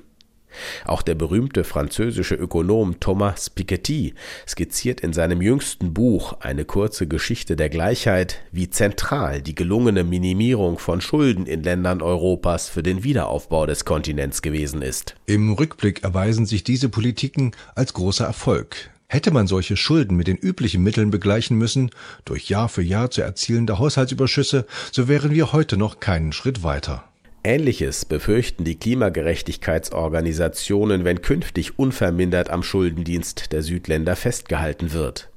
Auch 0.85 1.03
der 1.03 1.15
berühmte 1.15 1.65
französische 1.65 2.35
Ökonom 2.35 3.01
Thomas 3.01 3.51
Piketty 3.51 4.15
skizziert 4.47 5.01
in 5.01 5.13
seinem 5.13 5.43
jüngsten 5.43 5.95
Buch 5.95 6.41
Eine 6.41 6.65
kurze 6.65 7.07
Geschichte 7.07 7.57
der 7.57 7.69
Gleichheit, 7.69 8.43
wie 8.53 8.71
zentral 8.71 9.43
die 9.43 9.55
gelungene 9.55 10.05
Minimierung 10.05 10.79
von 10.79 11.01
Schulden 11.01 11.47
in 11.47 11.63
Ländern 11.63 12.03
Europas 12.03 12.69
für 12.69 12.83
den 12.83 13.05
Wiederaufbau 13.05 13.67
des 13.67 13.85
Kontinents 13.85 14.43
gewesen 14.43 14.83
ist. 14.83 15.15
Im 15.27 15.53
Rückblick 15.53 16.05
erweisen 16.05 16.47
sich 16.47 16.65
diese 16.65 16.89
Politiken 16.89 17.53
als 17.75 17.95
großer 17.95 18.25
Erfolg. 18.25 18.91
Hätte 19.09 19.31
man 19.31 19.47
solche 19.47 19.77
Schulden 19.77 20.17
mit 20.17 20.27
den 20.27 20.37
üblichen 20.37 20.83
Mitteln 20.83 21.11
begleichen 21.11 21.57
müssen, 21.57 21.91
durch 22.25 22.49
Jahr 22.49 22.69
für 22.69 22.83
Jahr 22.83 23.11
zu 23.11 23.23
erzielende 23.23 23.79
Haushaltsüberschüsse, 23.79 24.67
so 24.91 25.09
wären 25.09 25.31
wir 25.31 25.53
heute 25.53 25.77
noch 25.77 26.01
keinen 26.01 26.33
Schritt 26.33 26.63
weiter. 26.63 27.05
Ähnliches 27.47 28.07
befürchten 28.07 28.65
die 28.65 28.79
Klimagerechtigkeitsorganisationen, 28.79 31.05
wenn 31.05 31.21
künftig 31.21 31.79
unvermindert 31.79 32.49
am 32.49 32.63
Schuldendienst 32.63 33.53
der 33.53 33.63
Südländer 33.63 34.17
festgehalten 34.17 34.95
wird. 34.95 35.29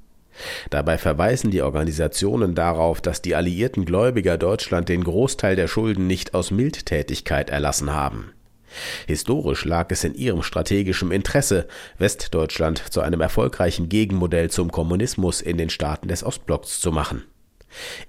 Dabei 0.70 0.98
verweisen 0.98 1.52
die 1.52 1.62
Organisationen 1.62 2.56
darauf, 2.56 3.02
dass 3.02 3.22
die 3.22 3.36
alliierten 3.36 3.84
Gläubiger 3.84 4.38
Deutschland 4.38 4.88
den 4.88 5.04
Großteil 5.04 5.58
der 5.58 5.68
Schulden 5.68 6.08
nicht 6.08 6.34
aus 6.34 6.50
Mildtätigkeit 6.50 7.50
erlassen 7.50 7.94
haben. 7.94 8.32
Historisch 9.06 9.66
lag 9.66 9.92
es 9.92 10.06
in 10.06 10.14
ihrem 10.14 10.44
strategischen 10.44 11.12
Interesse, 11.12 11.68
Westdeutschland 11.98 12.82
zu 12.90 13.02
einem 13.02 13.20
erfolgreichen 13.20 13.90
Gegenmodell 13.90 14.50
zum 14.50 14.72
Kommunismus 14.72 15.42
in 15.42 15.58
den 15.58 15.70
Staaten 15.70 16.08
des 16.08 16.24
Ostblocks 16.24 16.80
zu 16.80 16.94
machen. 16.94 17.26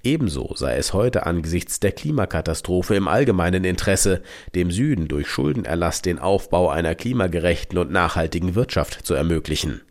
Ebenso 0.03 0.53
sei 0.55 0.77
es 0.77 0.93
heute 0.93 1.25
angesichts 1.25 1.79
der 1.79 1.91
Klimakatastrophe 1.91 2.95
im 2.95 3.07
allgemeinen 3.07 3.63
Interesse, 3.63 4.21
dem 4.55 4.71
Süden 4.71 5.07
durch 5.07 5.27
Schuldenerlass 5.27 6.01
den 6.01 6.19
Aufbau 6.19 6.69
einer 6.69 6.95
klimagerechten 6.95 7.77
und 7.77 7.91
nachhaltigen 7.91 8.55
Wirtschaft 8.55 9.05
zu 9.05 9.13
ermöglichen. 9.13 9.81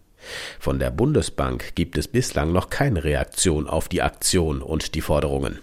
Von 0.58 0.78
der 0.78 0.90
Bundesbank 0.90 1.74
gibt 1.74 1.96
es 1.96 2.08
bislang 2.08 2.52
noch 2.52 2.70
keine 2.70 3.04
Reaktion 3.04 3.66
auf 3.66 3.88
die 3.88 4.02
Aktion 4.02 4.62
und 4.62 4.94
die 4.94 5.00
Forderungen. 5.00 5.60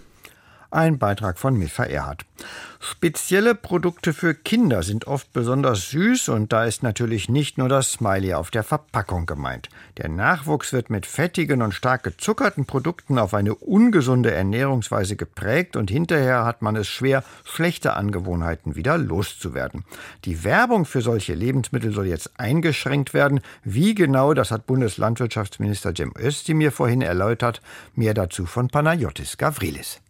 Ein 0.70 0.98
Beitrag 0.98 1.38
von 1.38 1.56
Mifa 1.56 1.84
Erhard. 1.84 2.26
Spezielle 2.80 3.54
Produkte 3.54 4.12
für 4.12 4.34
Kinder 4.34 4.82
sind 4.82 5.06
oft 5.06 5.32
besonders 5.32 5.90
süß 5.90 6.28
und 6.28 6.52
da 6.52 6.64
ist 6.64 6.82
natürlich 6.82 7.28
nicht 7.28 7.56
nur 7.56 7.68
das 7.68 7.92
Smiley 7.92 8.34
auf 8.34 8.50
der 8.50 8.62
Verpackung 8.62 9.26
gemeint. 9.26 9.68
Der 9.96 10.08
Nachwuchs 10.08 10.72
wird 10.72 10.90
mit 10.90 11.06
fettigen 11.06 11.62
und 11.62 11.72
stark 11.72 12.02
gezuckerten 12.02 12.66
Produkten 12.66 13.18
auf 13.18 13.32
eine 13.34 13.54
ungesunde 13.54 14.32
Ernährungsweise 14.32 15.16
geprägt 15.16 15.76
und 15.76 15.90
hinterher 15.90 16.44
hat 16.44 16.62
man 16.62 16.76
es 16.76 16.86
schwer, 16.86 17.24
schlechte 17.44 17.94
Angewohnheiten 17.94 18.76
wieder 18.76 18.98
loszuwerden. 18.98 19.84
Die 20.24 20.44
Werbung 20.44 20.84
für 20.84 21.00
solche 21.00 21.34
Lebensmittel 21.34 21.92
soll 21.92 22.06
jetzt 22.06 22.38
eingeschränkt 22.38 23.14
werden. 23.14 23.40
Wie 23.64 23.94
genau, 23.94 24.34
das 24.34 24.50
hat 24.50 24.66
Bundeslandwirtschaftsminister 24.66 25.94
Cem 25.94 26.12
Özdemir 26.18 26.72
vorhin 26.72 27.02
erläutert. 27.02 27.62
Mehr 27.94 28.14
dazu 28.14 28.46
von 28.46 28.68
Panayotis 28.68 29.38
Gavrilis. 29.38 30.00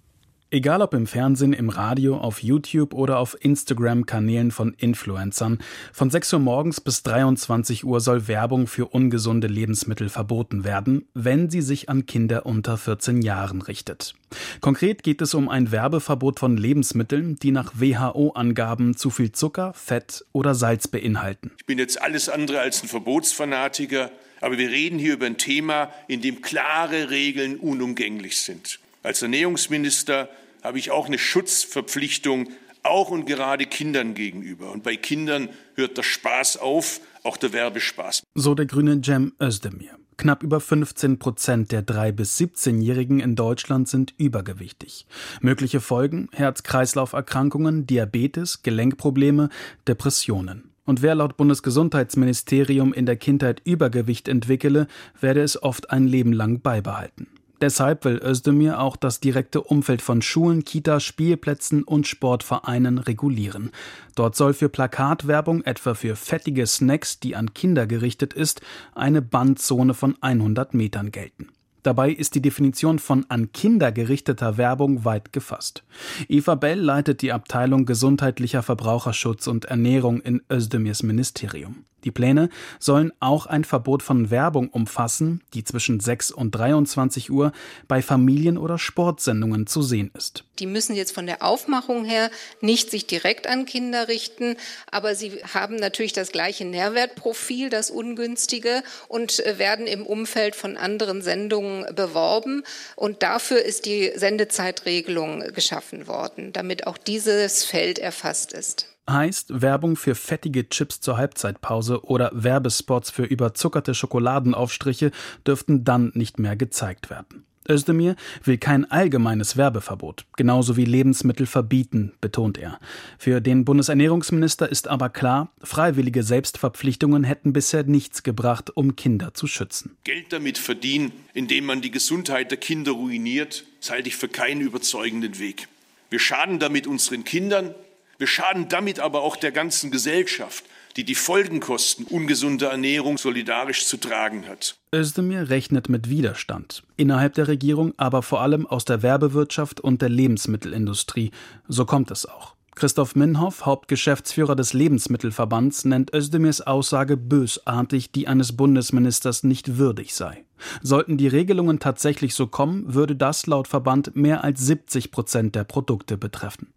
Egal 0.57 0.81
ob 0.81 0.95
im 0.95 1.07
Fernsehen, 1.07 1.53
im 1.53 1.69
Radio, 1.69 2.17
auf 2.17 2.43
YouTube 2.43 2.95
oder 2.95 3.19
auf 3.19 3.37
Instagram-Kanälen 3.39 4.51
von 4.51 4.73
Influencern, 4.73 5.59
von 5.93 6.09
6 6.09 6.33
Uhr 6.33 6.39
morgens 6.39 6.81
bis 6.81 7.03
23 7.03 7.85
Uhr 7.85 8.01
soll 8.01 8.27
Werbung 8.27 8.67
für 8.67 8.87
ungesunde 8.87 9.49
Lebensmittel 9.49 10.09
verboten 10.09 10.65
werden, 10.65 11.07
wenn 11.13 11.51
sie 11.51 11.61
sich 11.61 11.91
an 11.91 12.07
Kinder 12.07 12.47
unter 12.47 12.79
14 12.79 13.21
Jahren 13.21 13.61
richtet. 13.61 14.15
Konkret 14.63 15.03
geht 15.03 15.21
es 15.21 15.35
um 15.35 15.51
ein 15.51 15.73
Werbeverbot 15.73 16.41
von 16.41 16.57
Lebensmitteln, 16.57 17.37
die 17.37 17.51
nach 17.51 17.75
WHO-Angaben 17.75 18.97
zu 18.97 19.11
viel 19.11 19.33
Zucker, 19.33 19.75
Fett 19.75 20.25
oder 20.33 20.55
Salz 20.55 20.89
beinhalten. 20.89 21.53
Ich 21.59 21.67
bin 21.67 21.77
jetzt 21.77 22.01
alles 22.01 22.31
andere 22.31 22.61
als 22.61 22.83
ein 22.83 22.89
Verbotsfanatiker, 22.89 24.11
aber 24.41 24.57
wir 24.57 24.71
reden 24.71 24.99
hier 24.99 25.13
über 25.13 25.27
ein 25.27 25.37
Thema, 25.37 25.91
in 26.09 26.23
dem 26.23 26.41
klare 26.41 27.11
Regeln 27.11 27.59
unumgänglich 27.59 28.41
sind. 28.41 28.79
Als 29.03 29.21
Ernährungsminister 29.21 30.31
habe 30.67 30.81
ich 30.81 30.91
auch 30.91 31.07
eine 31.07 31.19
Schutzverpflichtung, 31.19 32.49
auch 32.83 33.11
und 33.11 33.25
gerade 33.25 33.67
Kindern 33.67 34.15
gegenüber. 34.15 34.73
Und 34.73 34.83
bei 34.83 34.97
Kindern 34.97 35.49
hört 35.77 35.97
der 35.97 36.03
Spaß 36.03 36.57
auf, 36.57 37.01
auch 37.23 37.37
der 37.37 37.53
Werbespaß. 37.53 38.25
So 38.35 38.57
der 38.57 38.67
grüne 38.67 39.01
Cem 39.01 39.33
Özdemir. 39.41 39.93
Knapp 40.17 40.43
über 40.43 40.59
15 40.59 41.21
Prozent 41.21 41.71
der 41.71 41.87
3- 41.87 42.11
bis 42.11 42.37
17-Jährigen 42.39 43.21
in 43.21 43.37
Deutschland 43.37 43.87
sind 43.87 44.13
übergewichtig. 44.19 45.07
Mögliche 45.41 45.81
Folgen 45.81 46.29
Herz-Kreislauf-Erkrankungen, 46.33 47.87
Diabetes, 47.87 48.65
Gelenkprobleme, 48.65 49.51
Depressionen. 49.87 50.73
Und 50.85 51.01
wer 51.01 51.15
laut 51.15 51.37
Bundesgesundheitsministerium 51.37 52.93
in 52.93 53.07
der 53.07 53.17
Kindheit 53.17 53.61
Übergewicht 53.65 54.27
entwickele, 54.27 54.89
werde 55.21 55.43
es 55.43 55.63
oft 55.63 55.91
ein 55.91 56.09
Leben 56.09 56.33
lang 56.33 56.61
beibehalten. 56.61 57.29
Deshalb 57.61 58.05
will 58.05 58.21
Özdemir 58.23 58.81
auch 58.81 58.97
das 58.97 59.21
direkte 59.21 59.63
Umfeld 59.63 60.03
von 60.03 60.21
Schulen, 60.21 60.65
Kitas, 60.65 61.05
Spielplätzen 61.05 61.83
und 61.85 62.07
Sportvereinen 62.07 62.99
regulieren. 62.99 63.71
Dort 64.15 64.37
soll 64.37 64.53
für 64.53 64.69
Plakatwerbung, 64.69 65.63
etwa 65.63 65.95
für 65.95 66.17
fettige 66.17 66.67
Snacks, 66.67 67.19
die 67.19 67.35
an 67.35 67.55
Kinder 67.55 67.87
gerichtet 67.87 68.35
ist, 68.35 68.61
eine 68.95 69.23
Bandzone 69.23 69.95
von 69.95 70.17
100 70.21 70.75
Metern 70.75 71.11
gelten. 71.11 71.49
Dabei 71.87 72.11
ist 72.11 72.35
die 72.35 72.43
Definition 72.43 72.99
von 72.99 73.25
an 73.29 73.53
Kinder 73.53 73.93
gerichteter 73.93 74.57
Werbung 74.57 75.05
weit 75.05 75.33
gefasst. 75.33 75.85
Eva 76.29 76.57
Bell 76.57 76.81
leitet 76.81 77.23
die 77.23 77.31
Abteilung 77.31 77.87
gesundheitlicher 77.87 78.65
Verbraucherschutz 78.65 79.47
und 79.47 79.67
Ernährung 79.67 80.21
in 80.21 80.43
Özdemirs 80.51 81.05
Ministerium. 81.05 81.85
Die 82.07 82.13
Pläne 82.13 82.51
sollen 82.79 83.13
auch 83.19 83.47
ein 83.47 83.65
Verbot 83.65 84.01
von 84.01 84.31
Werbung 84.31 84.69
umfassen, 84.69 85.43
die 85.55 85.65
zwischen 85.65 85.99
6 85.99 86.31
und 86.31 86.53
23 86.53 87.33
Uhr 87.33 87.51
bei 87.89 88.01
Familien- 88.01 88.59
oder 88.59 88.79
Sportsendungen 88.79 89.67
zu 89.67 89.83
sehen 89.83 90.13
ist. 90.17 90.45
Die 90.61 90.67
müssen 90.67 90.95
jetzt 90.95 91.11
von 91.11 91.27
der 91.27 91.43
Aufmachung 91.43 92.05
her 92.05 92.31
nicht 92.61 92.93
sich 92.93 93.09
direkt 93.09 93.49
an 93.49 93.67
Kinder 93.67 94.07
richten, 94.07 94.57
aber 94.89 95.17
sie 95.17 95.33
haben 95.53 95.75
natürlich 95.75 96.13
das 96.13 96.31
gleiche 96.31 96.65
Nährwertprofil, 96.65 97.71
das 97.71 97.91
ungünstige, 97.91 98.85
und 99.09 99.45
äh, 99.45 99.59
werden 99.59 99.89
im 99.89 100.07
Umfeld 100.07 100.55
von 100.55 100.77
anderen 100.77 101.23
Sendungen 101.23 101.93
beworben. 101.97 102.63
Und 102.95 103.25
dafür 103.25 103.65
ist 103.65 103.85
die 103.85 104.13
Sendezeitregelung 104.15 105.41
geschaffen 105.53 106.07
worden, 106.07 106.53
damit 106.53 106.87
auch 106.87 106.99
dieses 106.99 107.65
Feld 107.65 107.99
erfasst 107.99 108.53
ist 108.53 108.96
heißt 109.09 109.63
Werbung 109.63 109.97
für 109.97 110.15
fettige 110.15 110.69
Chips 110.69 111.01
zur 111.01 111.17
Halbzeitpause 111.17 112.05
oder 112.05 112.31
Werbespots 112.35 113.11
für 113.11 113.25
überzuckerte 113.25 113.95
Schokoladenaufstriche 113.95 115.11
dürften 115.47 115.85
dann 115.85 116.13
nicht 116.15 116.39
mehr 116.39 116.57
gezeigt 116.57 117.11
werden. 117.11 117.47
Özdemir 117.69 118.17
will 118.45 118.59
kein 118.59 118.91
allgemeines 118.91 119.57
Werbeverbot, 119.57 120.25
genauso 120.37 120.77
wie 120.77 120.85
Lebensmittel 120.85 121.47
verbieten, 121.47 122.13
betont 122.21 122.59
er. 122.59 122.79
Für 123.19 123.41
den 123.41 123.65
Bundesernährungsminister 123.65 124.71
ist 124.71 124.89
aber 124.89 125.09
klar, 125.09 125.53
freiwillige 125.63 126.23
Selbstverpflichtungen 126.23 127.25
hätten 127.25 127.53
bisher 127.53 127.85
nichts 127.85 128.23
gebracht, 128.23 128.71
um 128.77 128.97
Kinder 128.97 129.35
zu 129.35 129.47
schützen. 129.47 129.97
Geld 130.05 130.33
damit 130.33 130.59
verdienen, 130.59 131.13
indem 131.35 131.67
man 131.67 131.83
die 131.83 131.91
Gesundheit 131.91 132.51
der 132.51 132.59
Kinder 132.59 132.93
ruiniert, 132.93 133.65
halte 133.89 134.09
ich 134.09 134.17
für 134.17 134.29
keinen 134.29 134.61
überzeugenden 134.61 135.39
Weg. 135.39 135.69
Wir 136.11 136.19
schaden 136.19 136.59
damit 136.59 136.87
unseren 136.87 137.25
Kindern, 137.25 137.75
wir 138.19 138.27
schaden 138.27 138.69
damit 138.69 139.01
aber 139.01 139.23
auch 139.23 139.37
der 139.37 139.53
ganzen 139.53 139.91
Gesellschaft, 139.91 140.65
die 140.97 141.05
die 141.05 141.15
Folgenkosten 141.15 142.07
ungesunder 142.07 142.71
Ernährung 142.71 143.19
solidarisch 143.19 143.87
zu 143.87 143.99
tragen 143.99 144.49
hat. 144.49 144.77
Özdemir 144.95 145.51
rechnet 145.51 145.89
mit 145.89 146.09
Widerstand. 146.09 146.83
Innerhalb 146.97 147.35
der 147.35 147.49
Regierung, 147.49 147.93
aber 147.99 148.23
vor 148.23 148.41
allem 148.41 148.67
aus 148.67 148.85
der 148.87 149.03
Werbewirtschaft 149.03 149.81
und 149.81 150.01
der 150.01 150.09
Lebensmittelindustrie. 150.09 151.33
So 151.69 151.85
kommt 151.85 152.11
es 152.11 152.25
auch. 152.25 152.57
Christoph 152.75 153.15
Minhoff, 153.15 153.65
Hauptgeschäftsführer 153.65 154.55
des 154.55 154.75
Lebensmittelverbands, 154.75 155.87
nennt 155.87 156.13
Özdemirs 156.13 156.61
Aussage 156.61 157.17
bösartig, 157.17 158.13
die 158.13 158.29
eines 158.29 158.55
Bundesministers 158.55 159.45
nicht 159.45 159.79
würdig 159.79 160.15
sei. 160.15 160.45
Sollten 160.83 161.17
die 161.17 161.29
Regelungen 161.29 161.79
tatsächlich 161.79 162.35
so 162.35 162.47
kommen, 162.47 162.93
würde 162.93 163.17
das 163.17 163.47
laut 163.47 163.67
Verband 163.67 164.15
mehr 164.15 164.45
als 164.45 164.61
70 164.61 165.11
Prozent 165.11 165.55
der 165.55 165.65
Produkte 165.65 166.19
betreffen. 166.19 166.69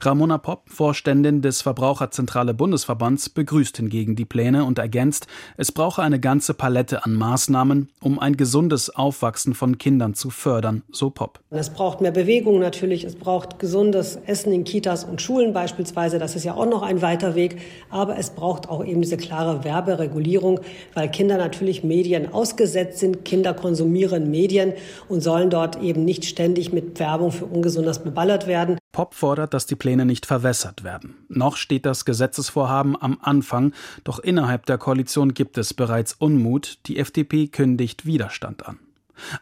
Ramona 0.00 0.38
Popp, 0.38 0.68
Vorständin 0.68 1.42
des 1.42 1.62
Verbraucherzentrale 1.62 2.54
Bundesverbands, 2.54 3.28
begrüßt 3.28 3.76
hingegen 3.76 4.16
die 4.16 4.24
Pläne 4.24 4.64
und 4.64 4.78
ergänzt, 4.78 5.26
es 5.56 5.72
brauche 5.72 6.02
eine 6.02 6.20
ganze 6.20 6.54
Palette 6.54 7.04
an 7.04 7.14
Maßnahmen, 7.14 7.90
um 8.00 8.18
ein 8.18 8.36
gesundes 8.36 8.90
Aufwachsen 8.90 9.54
von 9.54 9.78
Kindern 9.78 10.14
zu 10.14 10.30
fördern, 10.30 10.82
so 10.90 11.10
Popp. 11.10 11.40
Es 11.50 11.70
braucht 11.70 12.00
mehr 12.00 12.12
Bewegung 12.12 12.58
natürlich, 12.58 13.04
es 13.04 13.16
braucht 13.16 13.58
gesundes 13.58 14.18
Essen 14.26 14.52
in 14.52 14.64
Kitas 14.64 15.04
und 15.04 15.20
Schulen 15.20 15.52
beispielsweise, 15.52 16.18
das 16.18 16.36
ist 16.36 16.44
ja 16.44 16.54
auch 16.54 16.66
noch 16.66 16.82
ein 16.82 17.02
weiter 17.02 17.34
Weg, 17.34 17.60
aber 17.90 18.18
es 18.18 18.30
braucht 18.30 18.68
auch 18.68 18.84
eben 18.84 19.02
diese 19.02 19.16
klare 19.16 19.64
Werberegulierung, 19.64 20.60
weil 20.94 21.10
Kinder 21.10 21.38
natürlich 21.38 21.84
Medien 21.84 22.32
ausgesetzt 22.32 22.98
sind, 22.98 23.24
Kinder 23.24 23.54
konsumieren 23.54 24.30
Medien 24.30 24.72
und 25.08 25.22
sollen 25.22 25.50
dort 25.50 25.80
eben 25.82 26.04
nicht 26.04 26.24
ständig 26.24 26.72
mit 26.72 26.98
Werbung 26.98 27.30
für 27.30 27.46
Ungesundes 27.46 28.00
beballert 28.00 28.46
werden. 28.46 28.78
Pop 28.92 29.14
fordert, 29.14 29.54
dass 29.54 29.66
die 29.66 29.74
Pläne 29.74 30.04
nicht 30.04 30.26
verwässert 30.26 30.84
werden. 30.84 31.16
Noch 31.28 31.56
steht 31.56 31.86
das 31.86 32.04
Gesetzesvorhaben 32.04 33.00
am 33.00 33.18
Anfang, 33.22 33.72
doch 34.04 34.18
innerhalb 34.18 34.66
der 34.66 34.78
Koalition 34.78 35.34
gibt 35.34 35.58
es 35.58 35.74
bereits 35.74 36.12
Unmut. 36.12 36.78
Die 36.86 36.98
FDP 36.98 37.48
kündigt 37.48 38.04
Widerstand 38.04 38.66
an. 38.66 38.78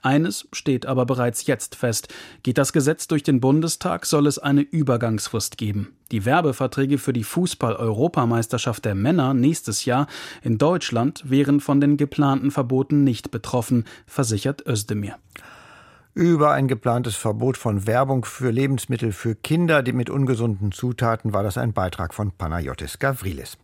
Eines 0.03 0.49
steht 0.53 0.87
aber 0.87 1.07
bereits 1.07 1.47
jetzt 1.47 1.75
fest. 1.75 2.09
Geht 2.43 2.59
das 2.59 2.73
Gesetz 2.73 3.09
durch 3.09 3.23
den 3.23 3.41
Bundestag, 3.41 4.07
soll 4.07 4.27
es 4.27 4.39
eine 4.39 4.63
Übergangsfrist 4.63 5.59
geben. 5.59 5.95
Die 6.13 6.25
Werbeverträge 6.25 6.99
für 6.99 7.13
die 7.13 7.25
Fußball-Europameisterschaft 7.25 8.85
der 8.85 8.95
Männer 8.95 9.35
nächstes 9.35 9.85
Jahr 9.85 10.07
in 10.43 10.59
Deutschland 10.59 11.29
wären 11.29 11.61
von 11.61 11.81
den 11.81 11.97
geplanten 11.97 12.51
Verboten 12.51 13.05
nicht 13.05 13.31
betroffen, 13.31 13.85
versichert 14.07 14.67
Özdemir 14.67 15.17
über 16.21 16.53
ein 16.53 16.69
geplantes 16.69 17.17
Verbot 17.17 17.57
von 17.57 17.87
Werbung 17.87 18.27
für 18.27 18.51
Lebensmittel 18.51 19.11
für 19.11 19.35
Kinder, 19.35 19.83
mit 19.95 20.11
ungesunden 20.11 20.71
Zutaten, 20.71 21.33
war 21.33 21.43
das 21.43 21.57
ein 21.57 21.73
Beitrag 21.73 22.13
von 22.13 22.31
Panayotis 22.31 22.99
Gavrilis. 22.99 23.57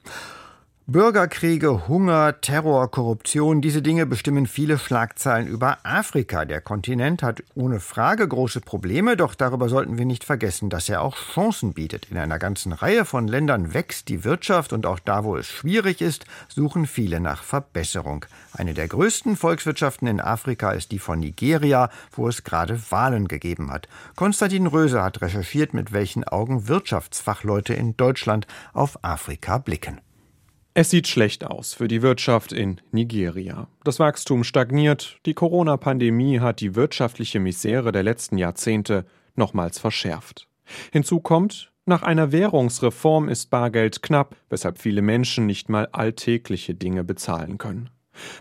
Bürgerkriege, 0.88 1.88
Hunger, 1.88 2.40
Terror, 2.40 2.88
Korruption, 2.88 3.61
diese 3.61 3.83
Dinge 3.83 4.07
bestimmen 4.07 4.46
viele 4.46 4.79
Schlagzeilen 4.79 5.49
über 5.49 5.79
Afrika. 5.83 6.44
Der 6.44 6.61
Kontinent 6.61 7.25
hat 7.25 7.42
ohne 7.57 7.81
Frage 7.81 8.29
große 8.29 8.61
Probleme, 8.61 9.16
doch 9.16 9.35
darüber 9.35 9.68
sollten 9.68 9.99
wir 9.99 10.05
nicht 10.05 10.22
vergessen, 10.22 10.70
dass 10.70 10.88
er 10.88 11.03
auch 11.03 11.16
Chancen 11.16 11.72
bietet. 11.72 12.12
In 12.12 12.18
einer 12.18 12.38
ganzen 12.38 12.72
Reihe 12.72 13.05
von 13.05 13.27
Ländern 13.27 13.75
wächst 13.75 14.09
die 14.09 14.22
Wirtschaft 14.22 14.72
und 14.72 14.87
auch 14.87 15.01
da, 15.01 15.25
wo 15.25 15.37
es 15.37 15.49
schwierig 15.49 16.01
ist, 16.01 16.25
suchen 16.46 16.87
viele 16.87 17.18
nach 17.18 17.42
Verbesserung. 17.42 18.25
Eine 18.53 18.72
der 18.72 18.87
größten 18.87 19.35
Volkswirtschaften 19.35 20.07
in 20.07 20.20
Afrika 20.20 20.70
ist 20.70 20.92
die 20.92 21.01
von 21.01 21.18
Nigeria, 21.18 21.90
wo 22.12 22.29
es 22.29 22.44
gerade 22.44 22.81
Wahlen 22.92 23.27
gegeben 23.27 23.72
hat. 23.72 23.88
Konstantin 24.14 24.68
Röse 24.68 25.03
hat 25.03 25.20
recherchiert, 25.20 25.75
mit 25.75 25.92
welchen 25.92 26.22
Augen 26.22 26.68
Wirtschaftsfachleute 26.68 27.75
in 27.75 27.96
Deutschland 27.96 28.46
auf 28.72 29.03
Afrika 29.03 29.59
blicken. 29.59 30.01
Es 30.79 30.91
sieht 30.91 31.09
schlecht 31.09 31.43
aus 31.43 31.73
für 31.73 31.89
die 31.89 32.03
Wirtschaft 32.03 32.53
in 32.53 32.83
Nigeria. 32.93 33.67
Das 33.83 33.99
Wachstum 33.99 34.45
stagniert, 34.45 35.19
die 35.25 35.33
Corona-Pandemie 35.33 36.41
hat 36.41 36.61
die 36.61 36.75
wirtschaftliche 36.75 37.41
Misere 37.41 37.93
der 37.93 38.03
letzten 38.03 38.37
Jahrzehnte 38.37 39.07
nochmals 39.37 39.79
verschärft. 39.79 40.51
Hinzu 40.93 41.21
kommt, 41.21 41.73
nach 41.87 42.03
einer 42.03 42.31
Währungsreform 42.31 43.31
ist 43.31 43.49
Bargeld 43.49 44.03
knapp, 44.03 44.37
weshalb 44.51 44.77
viele 44.77 45.01
Menschen 45.01 45.47
nicht 45.47 45.71
mal 45.71 45.89
alltägliche 45.93 46.75
Dinge 46.75 47.05
bezahlen 47.05 47.57
können. 47.57 47.89